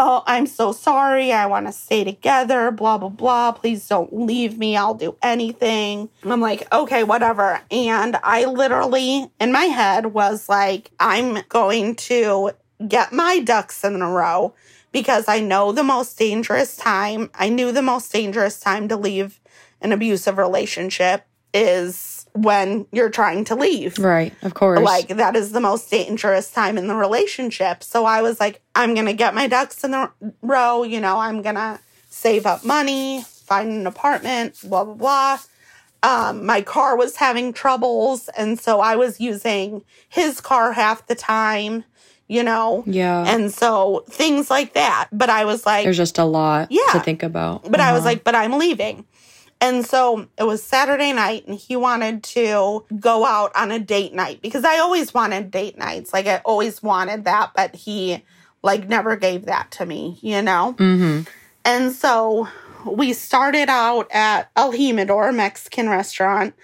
[0.00, 1.30] oh, I'm so sorry.
[1.30, 3.52] I want to stay together, blah, blah, blah.
[3.52, 4.74] Please don't leave me.
[4.74, 6.08] I'll do anything.
[6.24, 7.60] I'm like, okay, whatever.
[7.70, 12.52] And I literally, in my head, was like, I'm going to
[12.88, 14.54] get my ducks in a row
[14.90, 17.30] because I know the most dangerous time.
[17.34, 19.38] I knew the most dangerous time to leave
[19.82, 23.98] an abusive relationship is when you're trying to leave.
[23.98, 24.32] Right.
[24.42, 24.80] Of course.
[24.80, 27.82] Like that is the most dangerous time in the relationship.
[27.82, 30.10] So I was like, I'm gonna get my ducks in the
[30.42, 30.82] row.
[30.82, 35.38] You know, I'm gonna save up money, find an apartment, blah blah blah.
[36.02, 41.14] Um, my car was having troubles, and so I was using his car half the
[41.14, 41.84] time.
[42.28, 43.24] You know, yeah.
[43.26, 45.08] and so things like that.
[45.10, 46.80] But I was like, There's just a lot Yeah.
[46.92, 47.68] to think about.
[47.68, 48.10] but I was Uh-huh.
[48.10, 49.04] like, but I'm leaving.
[49.60, 54.14] And so it was Saturday night, and he wanted to go out on a date
[54.14, 56.12] night because I always wanted date nights.
[56.12, 58.24] Like, I always wanted that, but he,
[58.62, 60.74] like, never gave that to me, you know?
[60.78, 61.26] Mhm.
[61.64, 62.48] And so
[62.86, 66.54] we started out at El Jimador Mexican restaurant,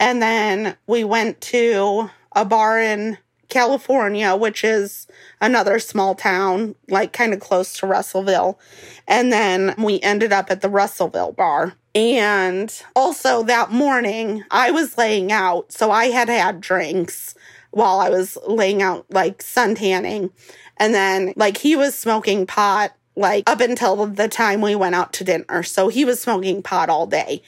[0.00, 5.06] and then we went to a bar in California, which is
[5.40, 8.58] another small town, like kind of close to Russellville.
[9.06, 11.74] And then we ended up at the Russellville bar.
[11.94, 15.72] And also that morning, I was laying out.
[15.72, 17.34] So I had had drinks
[17.70, 20.30] while I was laying out, like sun tanning.
[20.76, 25.12] And then, like, he was smoking pot, like, up until the time we went out
[25.14, 25.62] to dinner.
[25.62, 27.42] So he was smoking pot all day.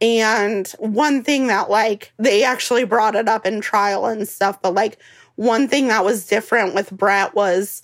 [0.00, 4.74] And one thing that, like, they actually brought it up in trial and stuff, but
[4.74, 4.98] like,
[5.36, 7.82] one thing that was different with Brett was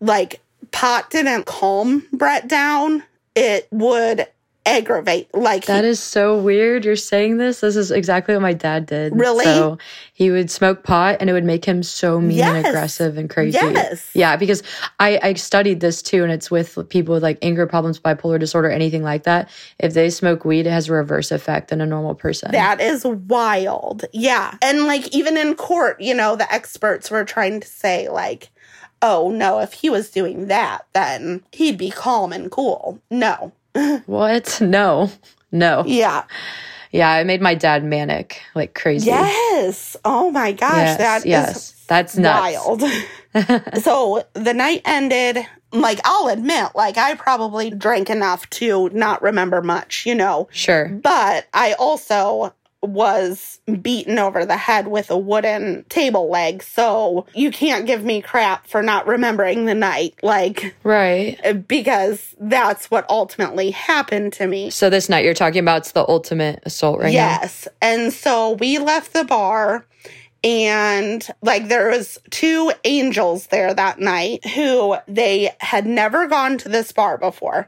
[0.00, 0.40] like,
[0.70, 3.02] pot didn't calm Brett down,
[3.34, 4.26] it would
[4.66, 5.32] aggravate.
[5.34, 6.84] Like, That is so weird.
[6.84, 7.60] You're saying this.
[7.60, 9.16] This is exactly what my dad did.
[9.16, 9.44] Really?
[9.44, 9.78] So
[10.12, 13.58] he would smoke pot and it would make him so mean and aggressive and crazy.
[13.58, 14.10] Yes.
[14.14, 14.62] Yeah, because
[14.98, 18.68] I, I studied this too, and it's with people with like anger problems, bipolar disorder,
[18.68, 19.48] anything like that.
[19.78, 22.50] If they smoke weed, it has a reverse effect than a normal person.
[22.52, 24.04] That is wild.
[24.12, 24.56] Yeah.
[24.60, 28.50] And like even in court, you know, the experts were trying to say like,
[29.02, 33.52] "Oh, no, if he was doing that, then he'd be calm and cool." No.
[34.06, 34.60] what?
[34.60, 35.10] No.
[35.52, 35.84] No.
[35.86, 36.24] Yeah.
[36.92, 39.06] Yeah, I made my dad manic, like crazy.
[39.06, 39.96] Yes.
[40.04, 41.84] Oh my gosh, Yes, that is yes.
[41.88, 42.56] That's nuts.
[42.66, 42.82] wild.
[43.82, 45.46] so the night ended.
[45.72, 50.48] Like I'll admit, like I probably drank enough to not remember much, you know.
[50.52, 50.88] Sure.
[50.88, 52.54] But I also
[52.86, 56.62] was beaten over the head with a wooden table leg.
[56.62, 60.14] So you can't give me crap for not remembering the night.
[60.22, 61.66] Like, Right.
[61.68, 64.70] because that's what ultimately happened to me.
[64.70, 67.10] So this night you're talking about it's the ultimate assault right now.
[67.40, 67.68] yes.
[67.82, 69.84] And so we left the bar
[70.44, 76.68] and like there was two angels there that night who they had never gone to
[76.68, 77.66] this bar before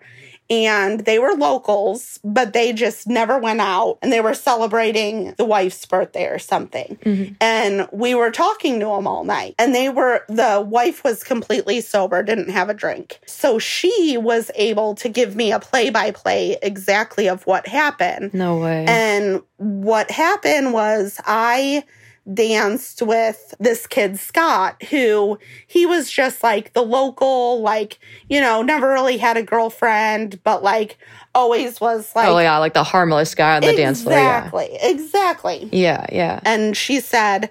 [0.51, 5.45] and they were locals but they just never went out and they were celebrating the
[5.45, 6.99] wife's birthday or something.
[7.05, 7.35] Mm-hmm.
[7.41, 11.81] And we were talking to them all night and they were the wife was completely
[11.81, 13.21] sober didn't have a drink.
[13.27, 18.35] So she was able to give me a play by play exactly of what happened.
[18.35, 18.85] No way.
[18.87, 21.85] and what happened was I
[22.33, 28.63] danced with this kid, Scott, who he was just like the local, like, you know,
[28.63, 30.99] never really had a girlfriend, but like
[31.35, 32.29] always was like.
[32.29, 34.17] oh yeah, like the harmless guy on the dance floor.
[34.17, 34.39] Yeah.
[34.39, 34.79] Exactly.
[34.83, 35.69] Exactly.
[35.73, 36.41] Yeah, yeah.
[36.45, 37.51] And she said,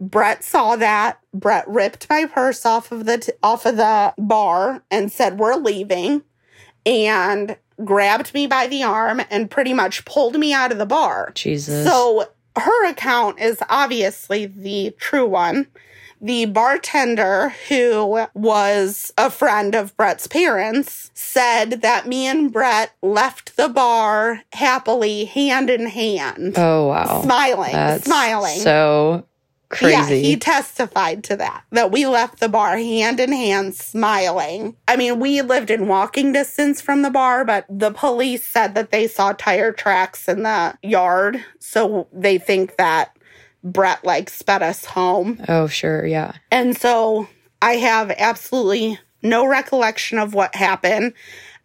[0.00, 1.18] Brett saw that.
[1.34, 5.56] Brett ripped my purse off of the t- off of the bar and said, "We're
[5.56, 6.22] leaving,"
[6.86, 11.32] and grabbed me by the arm and pretty much pulled me out of the bar.
[11.34, 11.84] Jesus.
[11.84, 15.66] So her account is obviously the true one.
[16.20, 23.56] The bartender, who was a friend of Brett's parents, said that me and Brett left
[23.56, 27.22] the bar happily, hand in hand, oh wow.
[27.22, 28.58] smiling, That's smiling.
[28.58, 29.27] So
[29.80, 34.76] Yeah, he testified to that, that we left the bar hand in hand smiling.
[34.86, 38.90] I mean, we lived in walking distance from the bar, but the police said that
[38.90, 41.44] they saw tire tracks in the yard.
[41.58, 43.16] So they think that
[43.62, 45.44] Brett like sped us home.
[45.48, 46.32] oh sure, yeah.
[46.50, 47.28] And so
[47.60, 51.12] I have absolutely no recollection of what happened.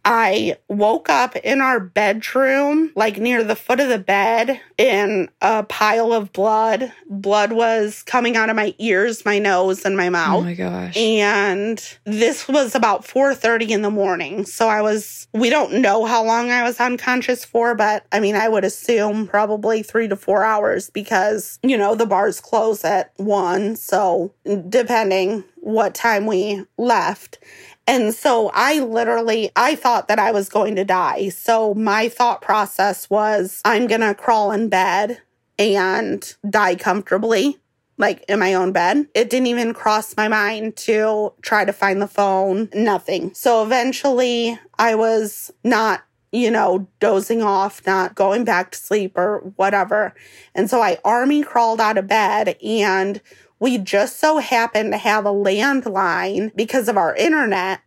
[0.06, 5.64] I woke up in our bedroom, like near the foot of the bed, in a
[5.64, 6.92] pile of blood.
[7.10, 10.42] Blood was coming out of my ears, my nose, and my oh mouth.
[10.42, 10.98] Oh my gosh.
[10.98, 14.46] And this was about 4:30 in the morning.
[14.46, 18.36] So I was we don't know how long I was unconscious for, but I mean
[18.36, 23.12] I would assume probably 3 to 4 hours because, you know, the bars close at
[23.18, 24.34] 1, so
[24.70, 27.40] depending what time we left.
[27.86, 31.30] And so I literally I thought that I was going to die.
[31.30, 35.22] So my thought process was I'm going to crawl in bed
[35.60, 37.60] and die comfortably
[37.98, 39.08] like in my own bed.
[39.14, 43.34] It didn't even cross my mind to try to find the phone, nothing.
[43.34, 49.40] So eventually I was not, you know, dozing off, not going back to sleep or
[49.58, 50.14] whatever.
[50.56, 53.22] And so I army crawled out of bed and
[53.64, 57.80] we just so happened to have a landline because of our internet.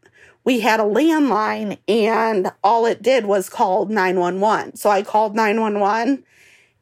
[0.42, 4.76] We had a landline and all it did was call 911.
[4.76, 6.24] So I called 911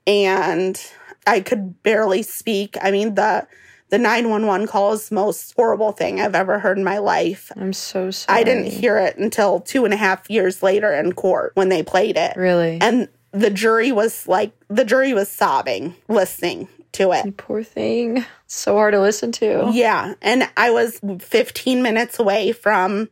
[0.06, 0.80] and
[1.26, 2.76] I could barely speak.
[2.80, 3.48] I mean, the
[3.88, 7.50] the 911 call is the most horrible thing I've ever heard in my life.
[7.56, 8.40] I'm so sorry.
[8.40, 11.82] I didn't hear it until two and a half years later in court when they
[11.82, 12.36] played it.
[12.36, 12.78] really.
[12.80, 17.36] And the jury was like, the jury was sobbing listening to it.
[17.36, 18.24] Poor thing.
[18.46, 19.70] So hard to listen to.
[19.72, 20.14] Yeah.
[20.22, 23.08] And I was 15 minutes away from,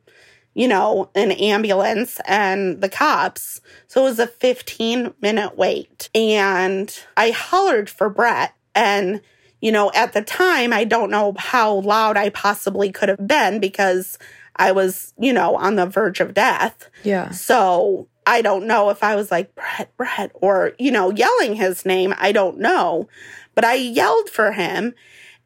[0.54, 3.60] you know, an ambulance and the cops.
[3.88, 6.10] So it was a 15 minute wait.
[6.14, 8.54] And I hollered for Brett.
[8.74, 9.20] And,
[9.60, 13.60] you know, at the time, I don't know how loud I possibly could have been
[13.60, 14.18] because
[14.56, 16.90] I was, you know, on the verge of death.
[17.04, 17.30] Yeah.
[17.30, 21.84] So I don't know if I was like, Brett, Brett, or, you know, yelling his
[21.84, 22.14] name.
[22.18, 23.08] I don't know.
[23.54, 24.94] But I yelled for him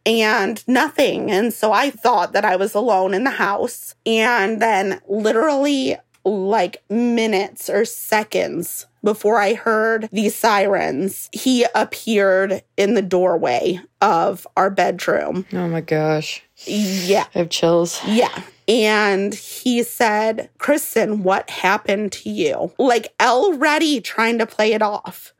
[0.04, 1.30] and nothing.
[1.30, 3.94] And so I thought that I was alone in the house.
[4.04, 12.94] And then, literally, like minutes or seconds before I heard these sirens, he appeared in
[12.94, 15.46] the doorway of our bedroom.
[15.52, 16.42] Oh my gosh.
[16.64, 17.26] Yeah.
[17.32, 18.00] I have chills.
[18.04, 18.42] Yeah.
[18.66, 22.72] And he said, Kristen, what happened to you?
[22.78, 25.32] Like already trying to play it off.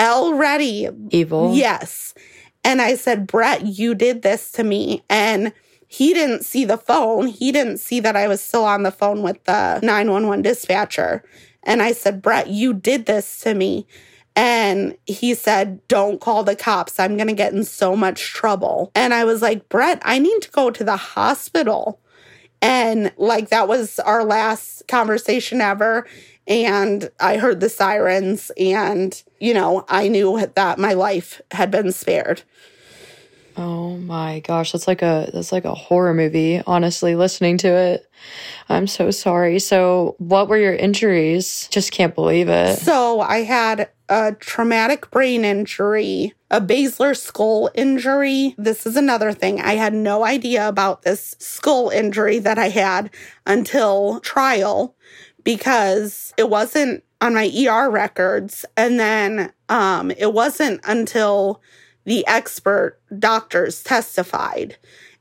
[0.00, 0.88] Already.
[1.10, 1.54] Evil.
[1.54, 2.14] Yes.
[2.64, 5.02] And I said, Brett, you did this to me.
[5.08, 5.52] And
[5.88, 7.26] he didn't see the phone.
[7.26, 11.24] He didn't see that I was still on the phone with the 911 dispatcher.
[11.64, 13.86] And I said, Brett, you did this to me.
[14.36, 17.00] And he said, Don't call the cops.
[17.00, 18.92] I'm going to get in so much trouble.
[18.94, 22.00] And I was like, Brett, I need to go to the hospital.
[22.62, 26.06] And like that was our last conversation ever.
[26.46, 31.92] And I heard the sirens, and, you know, I knew that my life had been
[31.92, 32.42] spared.
[33.56, 38.10] Oh my gosh, that's like a that's like a horror movie, honestly, listening to it.
[38.68, 39.58] I'm so sorry.
[39.58, 41.68] So, what were your injuries?
[41.70, 42.78] Just can't believe it.
[42.78, 48.56] So, I had a traumatic brain injury, a basilar skull injury.
[48.58, 49.60] This is another thing.
[49.60, 53.10] I had no idea about this skull injury that I had
[53.46, 54.96] until trial
[55.44, 61.60] because it wasn't on my ER records and then um it wasn't until
[62.04, 64.76] the expert doctors testified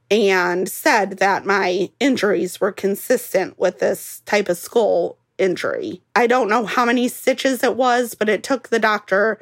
[0.10, 6.02] and said that my injuries were consistent with this type of skull injury.
[6.16, 9.40] I don't know how many stitches it was, but it took the doctor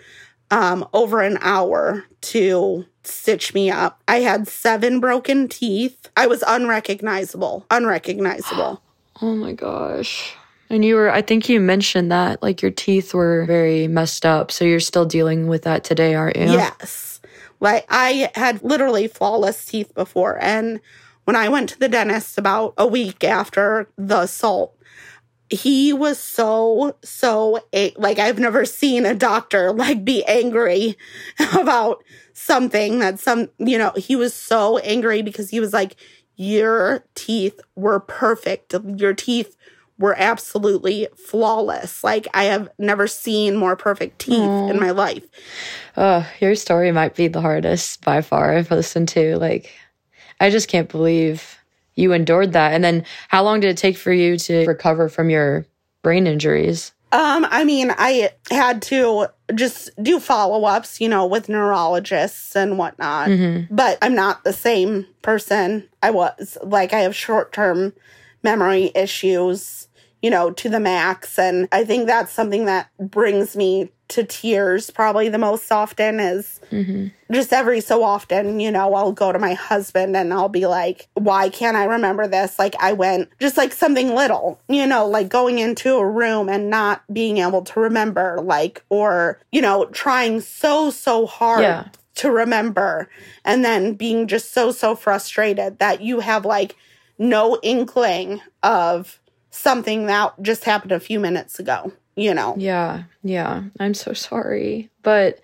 [0.52, 4.02] um, over an hour to stitch me up.
[4.08, 6.10] I had seven broken teeth.
[6.16, 8.82] I was unrecognizable, unrecognizable.
[9.22, 10.34] oh my gosh.
[10.70, 14.52] And you were, I think you mentioned that like your teeth were very messed up.
[14.52, 16.46] So you're still dealing with that today, aren't you?
[16.46, 17.22] Yes.
[17.60, 20.38] Like I had literally flawless teeth before.
[20.42, 20.82] And
[21.24, 24.77] when I went to the dentist about a week after the assault,
[25.50, 27.60] he was so so
[27.98, 30.98] like I've never seen a doctor like be angry
[31.54, 35.96] about something that some you know he was so angry because he was like
[36.36, 39.56] your teeth were perfect your teeth
[40.00, 42.04] were absolutely flawless.
[42.04, 44.70] Like I have never seen more perfect teeth Aww.
[44.70, 45.24] in my life.
[45.96, 49.38] Oh, your story might be the hardest by far I've listened to.
[49.38, 49.72] Like
[50.40, 51.58] I just can't believe
[51.98, 52.74] you endured that.
[52.74, 55.66] And then how long did it take for you to recover from your
[56.04, 56.94] brain injuries?
[57.12, 62.78] Um, I mean, I had to just do follow ups, you know, with neurologists and
[62.78, 63.30] whatnot.
[63.30, 63.74] Mm-hmm.
[63.74, 66.58] But I'm not the same person I was.
[66.62, 67.94] Like, I have short term
[68.44, 69.88] memory issues
[70.22, 71.38] you know, to the max.
[71.38, 76.60] And I think that's something that brings me to tears probably the most often is
[76.72, 77.08] mm-hmm.
[77.32, 81.08] just every so often, you know, I'll go to my husband and I'll be like,
[81.14, 82.58] why can't I remember this?
[82.58, 86.70] Like I went just like something little, you know, like going into a room and
[86.70, 91.62] not being able to remember, like, or, you know, trying so, so hard.
[91.62, 91.88] Yeah.
[92.22, 93.12] To remember,
[93.46, 96.76] and then being just so, so frustrated that you have like
[97.20, 99.20] no inkling of
[99.52, 102.56] something that just happened a few minutes ago, you know?
[102.58, 103.64] Yeah, yeah.
[103.80, 104.90] I'm so sorry.
[105.04, 105.40] But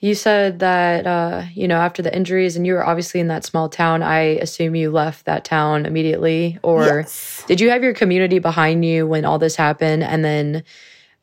[0.00, 3.44] you said that, uh, you know, after the injuries, and you were obviously in that
[3.44, 6.58] small town, I assume you left that town immediately.
[6.64, 7.44] Or yes.
[7.46, 10.02] did you have your community behind you when all this happened?
[10.02, 10.64] And then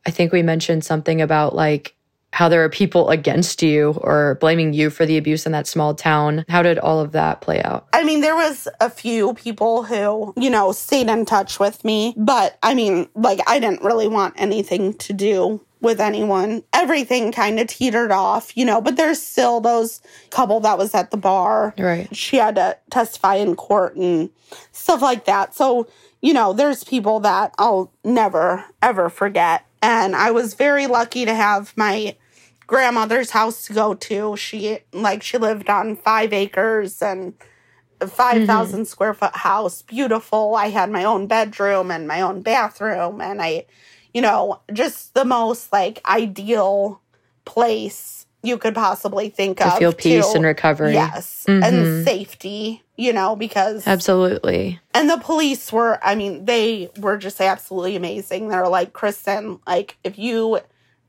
[0.08, 1.94] I think we mentioned something about like,
[2.34, 5.94] how there are people against you or blaming you for the abuse in that small
[5.94, 6.46] town.
[6.48, 7.88] How did all of that play out?
[7.94, 12.14] I mean, there was a few people who, you know, stayed in touch with me,
[12.18, 16.64] but I mean, like I didn't really want anything to do with anyone.
[16.74, 21.12] Everything kind of teetered off, you know, but there's still those couple that was at
[21.12, 21.74] the bar.
[21.78, 22.14] Right.
[22.16, 24.30] She had to testify in court and
[24.72, 25.56] stuff like that.
[25.56, 25.88] So,
[26.22, 31.34] you know, there's people that I'll never ever forget and I was very lucky to
[31.34, 32.16] have my
[32.70, 34.38] grandmother's house to go to.
[34.38, 37.34] She like she lived on five acres and
[38.00, 38.84] a 5,000 mm-hmm.
[38.86, 40.56] square foot house, beautiful.
[40.56, 43.66] I had my own bedroom and my own bathroom and I
[44.14, 47.02] you know, just the most like ideal
[47.46, 49.78] place you could possibly think to of.
[49.78, 50.94] Feel peace and recovery.
[50.94, 51.46] Yes.
[51.48, 51.64] Mm-hmm.
[51.64, 54.80] And safety, you know, because Absolutely.
[54.94, 58.48] And the police were, I mean, they were just absolutely amazing.
[58.48, 60.60] They're like, Kristen, like, if you,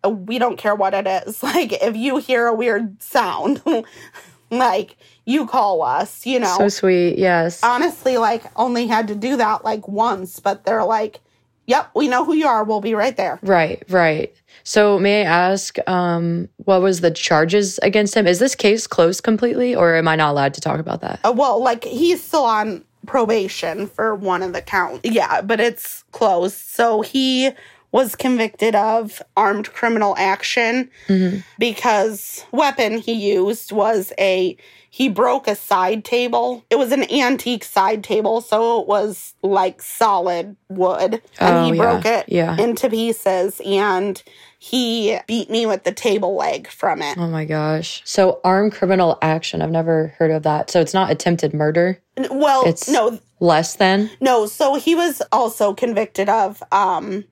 [0.08, 1.42] we don't care what it is.
[1.50, 3.62] Like, if you hear a weird sound,
[4.50, 6.56] like, you call us, you know.
[6.56, 7.18] So sweet.
[7.18, 7.62] Yes.
[7.62, 11.20] Honestly, like, only had to do that like once, but they're like,
[11.66, 12.64] yep, we know who you are.
[12.64, 13.38] We'll be right there.
[13.42, 14.34] Right, right.
[14.64, 18.26] So may I ask, um, what was the charges against him?
[18.26, 21.20] Is this case closed completely, or am I not allowed to talk about that?
[21.24, 25.00] Uh, well, like he's still on probation for one of the counts.
[25.04, 26.56] Yeah, but it's closed.
[26.56, 27.50] So he
[27.92, 31.40] was convicted of armed criminal action mm-hmm.
[31.58, 34.56] because weapon he used was a
[34.92, 36.64] he broke a side table.
[36.68, 41.22] It was an antique side table, so it was like solid wood.
[41.38, 42.18] And oh, he broke yeah.
[42.18, 42.56] it yeah.
[42.60, 44.20] into pieces and
[44.58, 47.16] he beat me with the table leg from it.
[47.16, 48.02] Oh my gosh.
[48.04, 49.62] So armed criminal action.
[49.62, 50.70] I've never heard of that.
[50.70, 52.02] So it's not attempted murder?
[52.28, 53.20] Well, it's no.
[53.42, 54.10] Less than?
[54.20, 57.24] No, so he was also convicted of um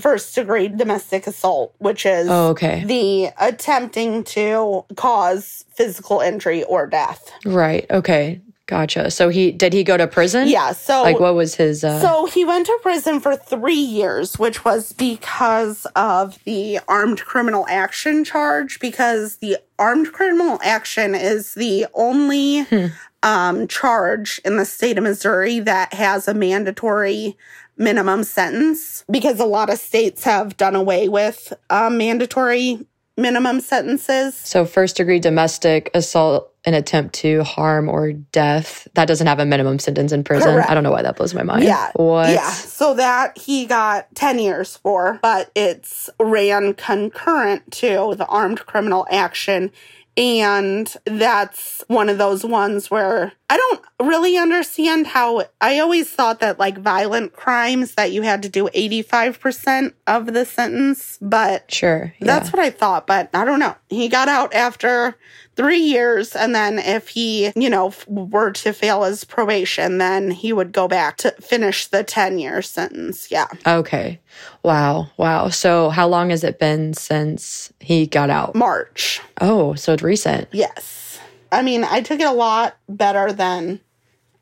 [0.00, 2.84] first degree domestic assault, which is oh, okay.
[2.84, 7.30] the attempting to cause physical injury or death.
[7.44, 7.86] Right.
[7.90, 8.40] Okay.
[8.66, 9.10] Gotcha.
[9.10, 10.48] So he did he go to prison?
[10.48, 10.72] Yeah.
[10.72, 14.64] So Like what was his uh So he went to prison for three years, which
[14.64, 21.86] was because of the armed criminal action charge, because the armed criminal action is the
[21.92, 22.86] only Hmm.
[23.22, 27.36] um, charge in the state of Missouri that has a mandatory
[27.76, 34.34] minimum sentence, because a lot of states have done away with um, mandatory minimum sentences.
[34.34, 39.44] so first degree domestic assault an attempt to harm or death that doesn't have a
[39.44, 40.54] minimum sentence in prison.
[40.54, 40.70] Correct.
[40.70, 41.64] I don't know why that blows my mind.
[41.64, 41.90] Yeah.
[41.94, 42.30] What?
[42.30, 42.50] Yeah.
[42.50, 49.06] So that he got 10 years for, but it's ran concurrent to the armed criminal
[49.10, 49.70] action.
[50.16, 56.40] And that's one of those ones where I don't really understand how I always thought
[56.40, 62.14] that like violent crimes that you had to do 85% of the sentence, but Sure.
[62.18, 62.26] Yeah.
[62.26, 63.74] that's what I thought, but I don't know.
[63.88, 65.16] He got out after
[65.56, 70.30] three years, and then if he, you know, f- were to fail his probation, then
[70.30, 73.30] he would go back to finish the 10 year sentence.
[73.30, 73.46] Yeah.
[73.66, 74.20] Okay.
[74.62, 75.08] Wow.
[75.16, 75.48] Wow.
[75.48, 78.54] So how long has it been since he got out?
[78.54, 79.20] March.
[79.40, 80.48] Oh, so it's recent.
[80.52, 81.18] Yes.
[81.52, 83.80] I mean, I took it a lot better than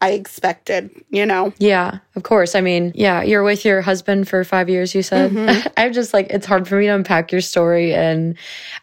[0.03, 1.53] I expected, you know?
[1.59, 2.57] Yeah, of course.
[2.57, 5.31] I mean, yeah, you're with your husband for five years, you said.
[5.31, 5.69] Mm-hmm.
[5.77, 7.95] I'm just like, it's hard for me to unpack your story.
[7.95, 8.37] And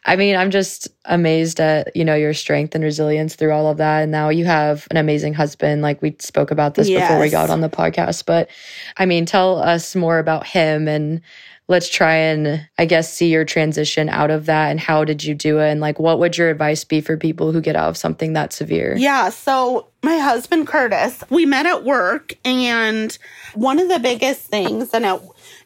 [0.06, 3.76] I mean, I'm just amazed at, you know, your strength and resilience through all of
[3.80, 4.04] that.
[4.04, 5.82] And now you have an amazing husband.
[5.82, 8.26] Like we spoke about this before we got on the podcast.
[8.26, 8.50] But
[8.96, 11.20] I mean, tell us more about him and
[11.68, 15.36] let's try and, I guess, see your transition out of that and how did you
[15.36, 15.70] do it?
[15.70, 18.54] And like, what would your advice be for people who get out of something that
[18.54, 18.96] severe?
[18.98, 23.18] Yeah, so my husband Curtis, we met at work and
[23.54, 25.22] one of the biggest things and it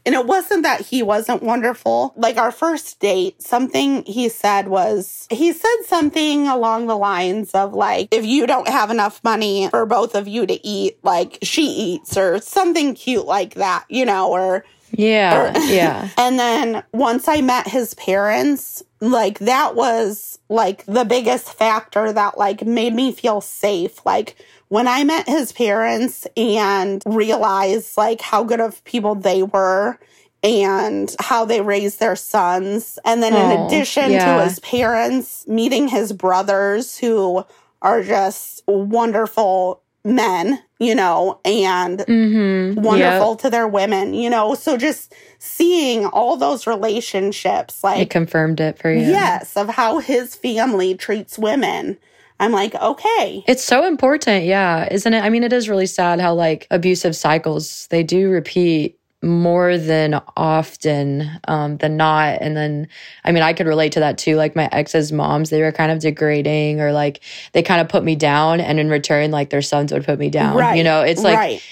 [0.05, 2.13] and it wasn't that he wasn't wonderful.
[2.17, 7.73] Like our first date, something he said was he said something along the lines of
[7.73, 11.65] like if you don't have enough money for both of you to eat, like she
[11.65, 15.57] eats or something cute like that, you know, or Yeah.
[15.67, 16.09] Yeah.
[16.17, 22.37] and then once I met his parents, like that was like the biggest factor that
[22.37, 24.05] like made me feel safe.
[24.05, 24.35] Like
[24.69, 29.99] when I met his parents and realized like how good of people they were
[30.41, 32.97] and how they raised their sons.
[33.05, 34.37] And then in Oh, addition yeah.
[34.37, 37.45] to his parents, meeting his brothers who
[37.81, 42.81] are just wonderful men, you know, and Mm-hmm.
[42.81, 44.55] wonderful to their women, you know.
[44.55, 48.99] So just seeing all those relationships, It like, confirmed it for you.
[49.01, 51.97] yes, of how his family treats women.
[52.39, 53.43] I'm like, okay.
[53.47, 55.23] It's so important, yeah, isn't it?
[55.23, 60.21] I mean, it is really sad how like abusive cycles they do repeat more than
[60.35, 62.39] often um, than not.
[62.41, 62.87] And then,
[63.23, 64.35] I mean, I could relate to that too.
[64.35, 67.21] Like my ex's moms, they were kind of degrading or like
[67.53, 70.29] they kind of put me down, and in return, like their sons would put me
[70.29, 70.57] down.
[70.57, 70.77] Right.
[70.77, 71.63] You know, it's like right.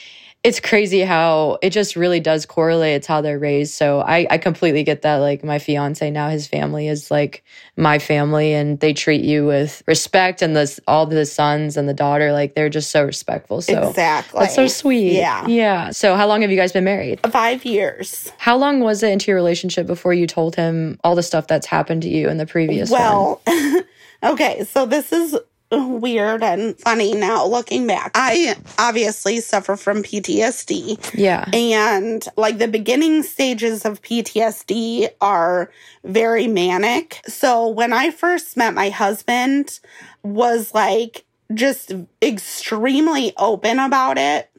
[0.44, 2.96] It's crazy how it just really does correlate.
[2.96, 3.76] It's how they're raised.
[3.76, 5.18] So I, I completely get that.
[5.18, 7.44] Like my fiance now, his family is like
[7.78, 10.42] my family, and they treat you with respect.
[10.42, 13.62] And the all the sons and the daughter, like they're just so respectful.
[13.62, 14.40] So exactly.
[14.40, 15.14] that's so sweet.
[15.14, 15.46] Yeah.
[15.46, 15.92] yeah.
[15.92, 17.20] So how long have you guys been married?
[17.32, 18.32] Five years.
[18.40, 21.68] How long was it into your relationship before you told him all the stuff that's
[21.68, 23.00] happened to you in the previous one?
[23.00, 23.42] Well,
[24.24, 25.38] okay, so this is
[25.72, 28.12] weird and funny now looking back.
[28.16, 31.14] I obviously suffer from PTSD.
[31.14, 31.50] Yeah.
[31.54, 35.72] And like the beginning stages of PTSD are
[36.04, 37.22] very manic.
[37.28, 39.80] So when I first met my husband
[40.24, 41.92] was like just
[42.22, 44.51] extremely open about it.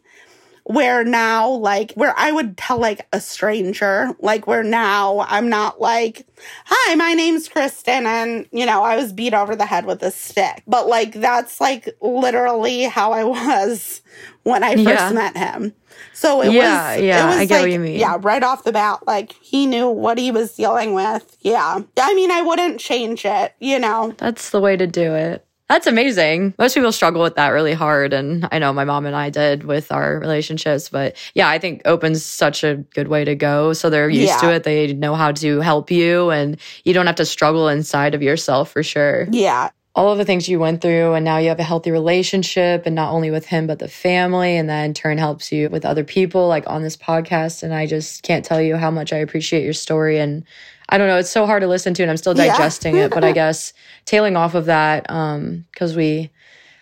[0.65, 5.81] Where now, like, where I would tell like a stranger, like, where now I'm not
[5.81, 6.27] like,
[6.65, 10.11] hi, my name's Kristen, and you know, I was beat over the head with a
[10.11, 10.63] stick.
[10.67, 14.03] But like, that's like literally how I was
[14.45, 15.13] when I first Yeah.
[15.13, 15.75] met him.
[16.15, 17.99] So it Yeah, was, yeah, it was I get what you mean.
[17.99, 21.37] Yeah, right off the bat, like he knew what he was dealing with.
[21.41, 21.81] Yeah.
[21.99, 24.15] I mean, I wouldn't change it, you know?
[24.19, 25.45] That's the way to do it.
[25.73, 26.53] That's amazing.
[26.59, 28.13] Most people struggle with that really hard.
[28.13, 30.91] And I know my mom and I did with our relationships.
[30.91, 33.73] But yeah, I think open's such a good way to go.
[33.73, 34.65] So they're used to it.
[34.65, 38.71] They know how to help you and you don't have to struggle inside of yourself
[38.71, 39.27] for sure.
[39.31, 39.71] Yeah.
[39.95, 42.95] All of the things you went through, and now you have a healthy relationship, and
[42.95, 44.57] not only with him, but the family.
[44.57, 47.63] And that in turn helps you with other people, like on this podcast.
[47.63, 50.19] And I just can't tell you how much I appreciate your story.
[50.19, 50.45] And
[50.93, 52.49] I don't know, it's so hard to listen to, and I'm still Yeah.
[52.49, 53.11] digesting it.
[53.13, 53.73] But I guess
[54.05, 56.31] tailing off of that, um, because we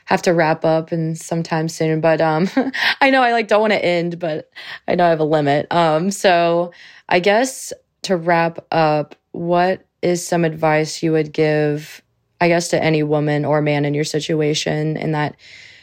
[0.07, 2.01] have to wrap up and sometime soon.
[2.01, 2.51] But um,
[3.01, 4.51] I know I like don't want to end, but
[4.89, 5.69] I know I have a limit.
[5.73, 6.73] Um, so
[7.09, 12.03] I guess to wrap up, what is some advice you would give?
[12.41, 15.37] I guess to any woman or man in your situation, in that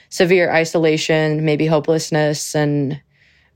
[0.10, 3.00] severe isolation, maybe hopelessness, and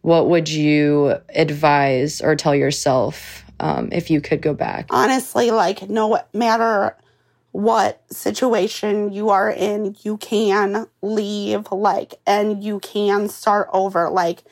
[0.01, 4.87] what would you advise or tell yourself um, if you could go back?
[4.89, 6.97] Honestly, like no matter
[7.51, 14.09] what situation you are in, you can leave, like, and you can start over.
[14.09, 14.43] Like,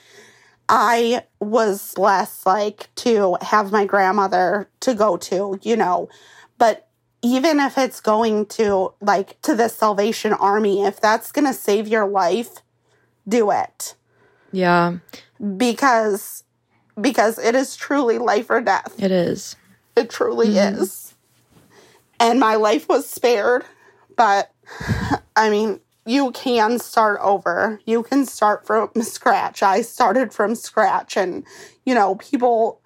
[0.68, 6.10] I was blessed, like, to have my grandmother to go to, you know,
[6.57, 6.89] but
[7.22, 11.88] even if it's going to, like, to the Salvation Army, if that's going to save
[11.88, 12.57] your life,
[13.28, 13.95] do it.
[14.51, 14.97] Yeah.
[15.57, 16.43] Because,
[17.02, 19.02] because it is truly life or death.
[19.02, 19.56] It is.
[19.95, 20.82] It truly mm-hmm.
[20.82, 21.10] is
[22.20, 23.64] and my life was spared.
[24.16, 24.52] But
[25.36, 27.80] I mean, you can start over.
[27.86, 29.64] You can start from scratch.
[29.64, 31.45] I started from scratch, and
[31.86, 32.82] you know, people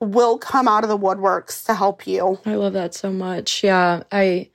[0.00, 2.38] will come out of the woodworks to help you.
[2.46, 3.64] I love that so much.
[3.64, 4.50] Yeah, I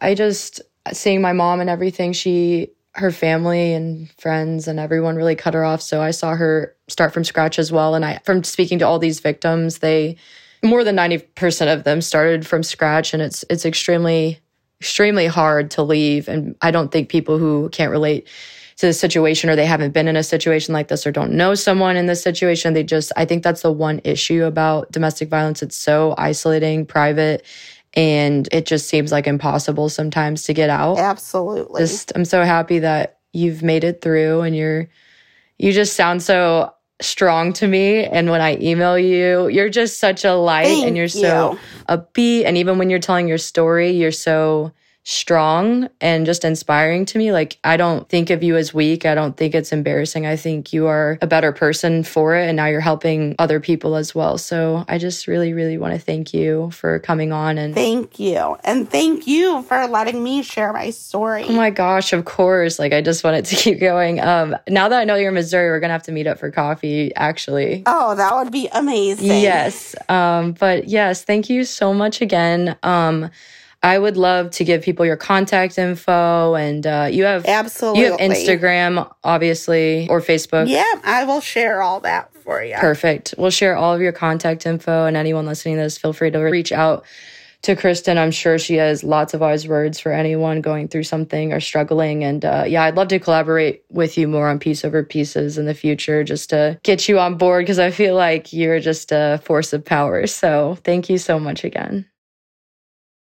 [0.00, 0.60] I just
[0.92, 5.64] seeing my mom and everything, she her family and friends and everyone really cut her
[5.64, 7.94] off, so I saw her start from scratch as well.
[7.94, 10.16] And I from speaking to all these victims, they
[10.62, 13.14] more than 90% of them started from scratch.
[13.14, 14.40] And it's it's extremely
[14.80, 16.28] extremely hard to leave.
[16.28, 18.26] And I don't think people who can't relate
[18.78, 21.54] to the situation or they haven't been in a situation like this or don't know
[21.54, 25.62] someone in this situation they just I think that's the one issue about domestic violence.
[25.62, 27.44] It's so isolating private
[27.94, 30.98] and it just seems like impossible sometimes to get out.
[30.98, 31.82] Absolutely.
[31.82, 34.88] Just I'm so happy that you've made it through and you're
[35.58, 38.04] you just sound so strong to me.
[38.04, 42.44] And when I email you, you're just such a light Thank and you're so upbeat.
[42.44, 44.72] And even when you're telling your story, you're so
[45.02, 47.32] strong and just inspiring to me.
[47.32, 49.06] Like, I don't think of you as weak.
[49.06, 50.26] I don't think it's embarrassing.
[50.26, 52.46] I think you are a better person for it.
[52.46, 54.36] And now you're helping other people as well.
[54.38, 58.56] So I just really, really want to thank you for coming on and thank you.
[58.62, 61.44] And thank you for letting me share my story.
[61.48, 62.78] Oh my gosh, of course.
[62.78, 64.20] Like, I just wanted to keep going.
[64.20, 66.38] Um, now that I know you're in Missouri, we're going to have to meet up
[66.38, 67.82] for coffee, actually.
[67.86, 69.26] Oh, that would be amazing.
[69.26, 69.94] Yes.
[70.08, 72.76] Um, but yes, thank you so much again.
[72.82, 73.30] Um,
[73.82, 78.10] I would love to give people your contact info and uh, you have absolutely you
[78.10, 80.68] have Instagram obviously or Facebook.
[80.68, 82.76] Yeah, I will share all that for you.
[82.76, 83.34] Perfect.
[83.38, 86.38] We'll share all of your contact info and anyone listening to this, feel free to
[86.38, 87.04] reach out
[87.62, 88.18] to Kristen.
[88.18, 92.24] I'm sure she has lots of wise words for anyone going through something or struggling.
[92.24, 95.66] And uh, yeah, I'd love to collaborate with you more on Piece Over Pieces in
[95.66, 99.40] the future just to get you on board because I feel like you're just a
[99.44, 100.26] force of power.
[100.26, 102.06] So thank you so much again.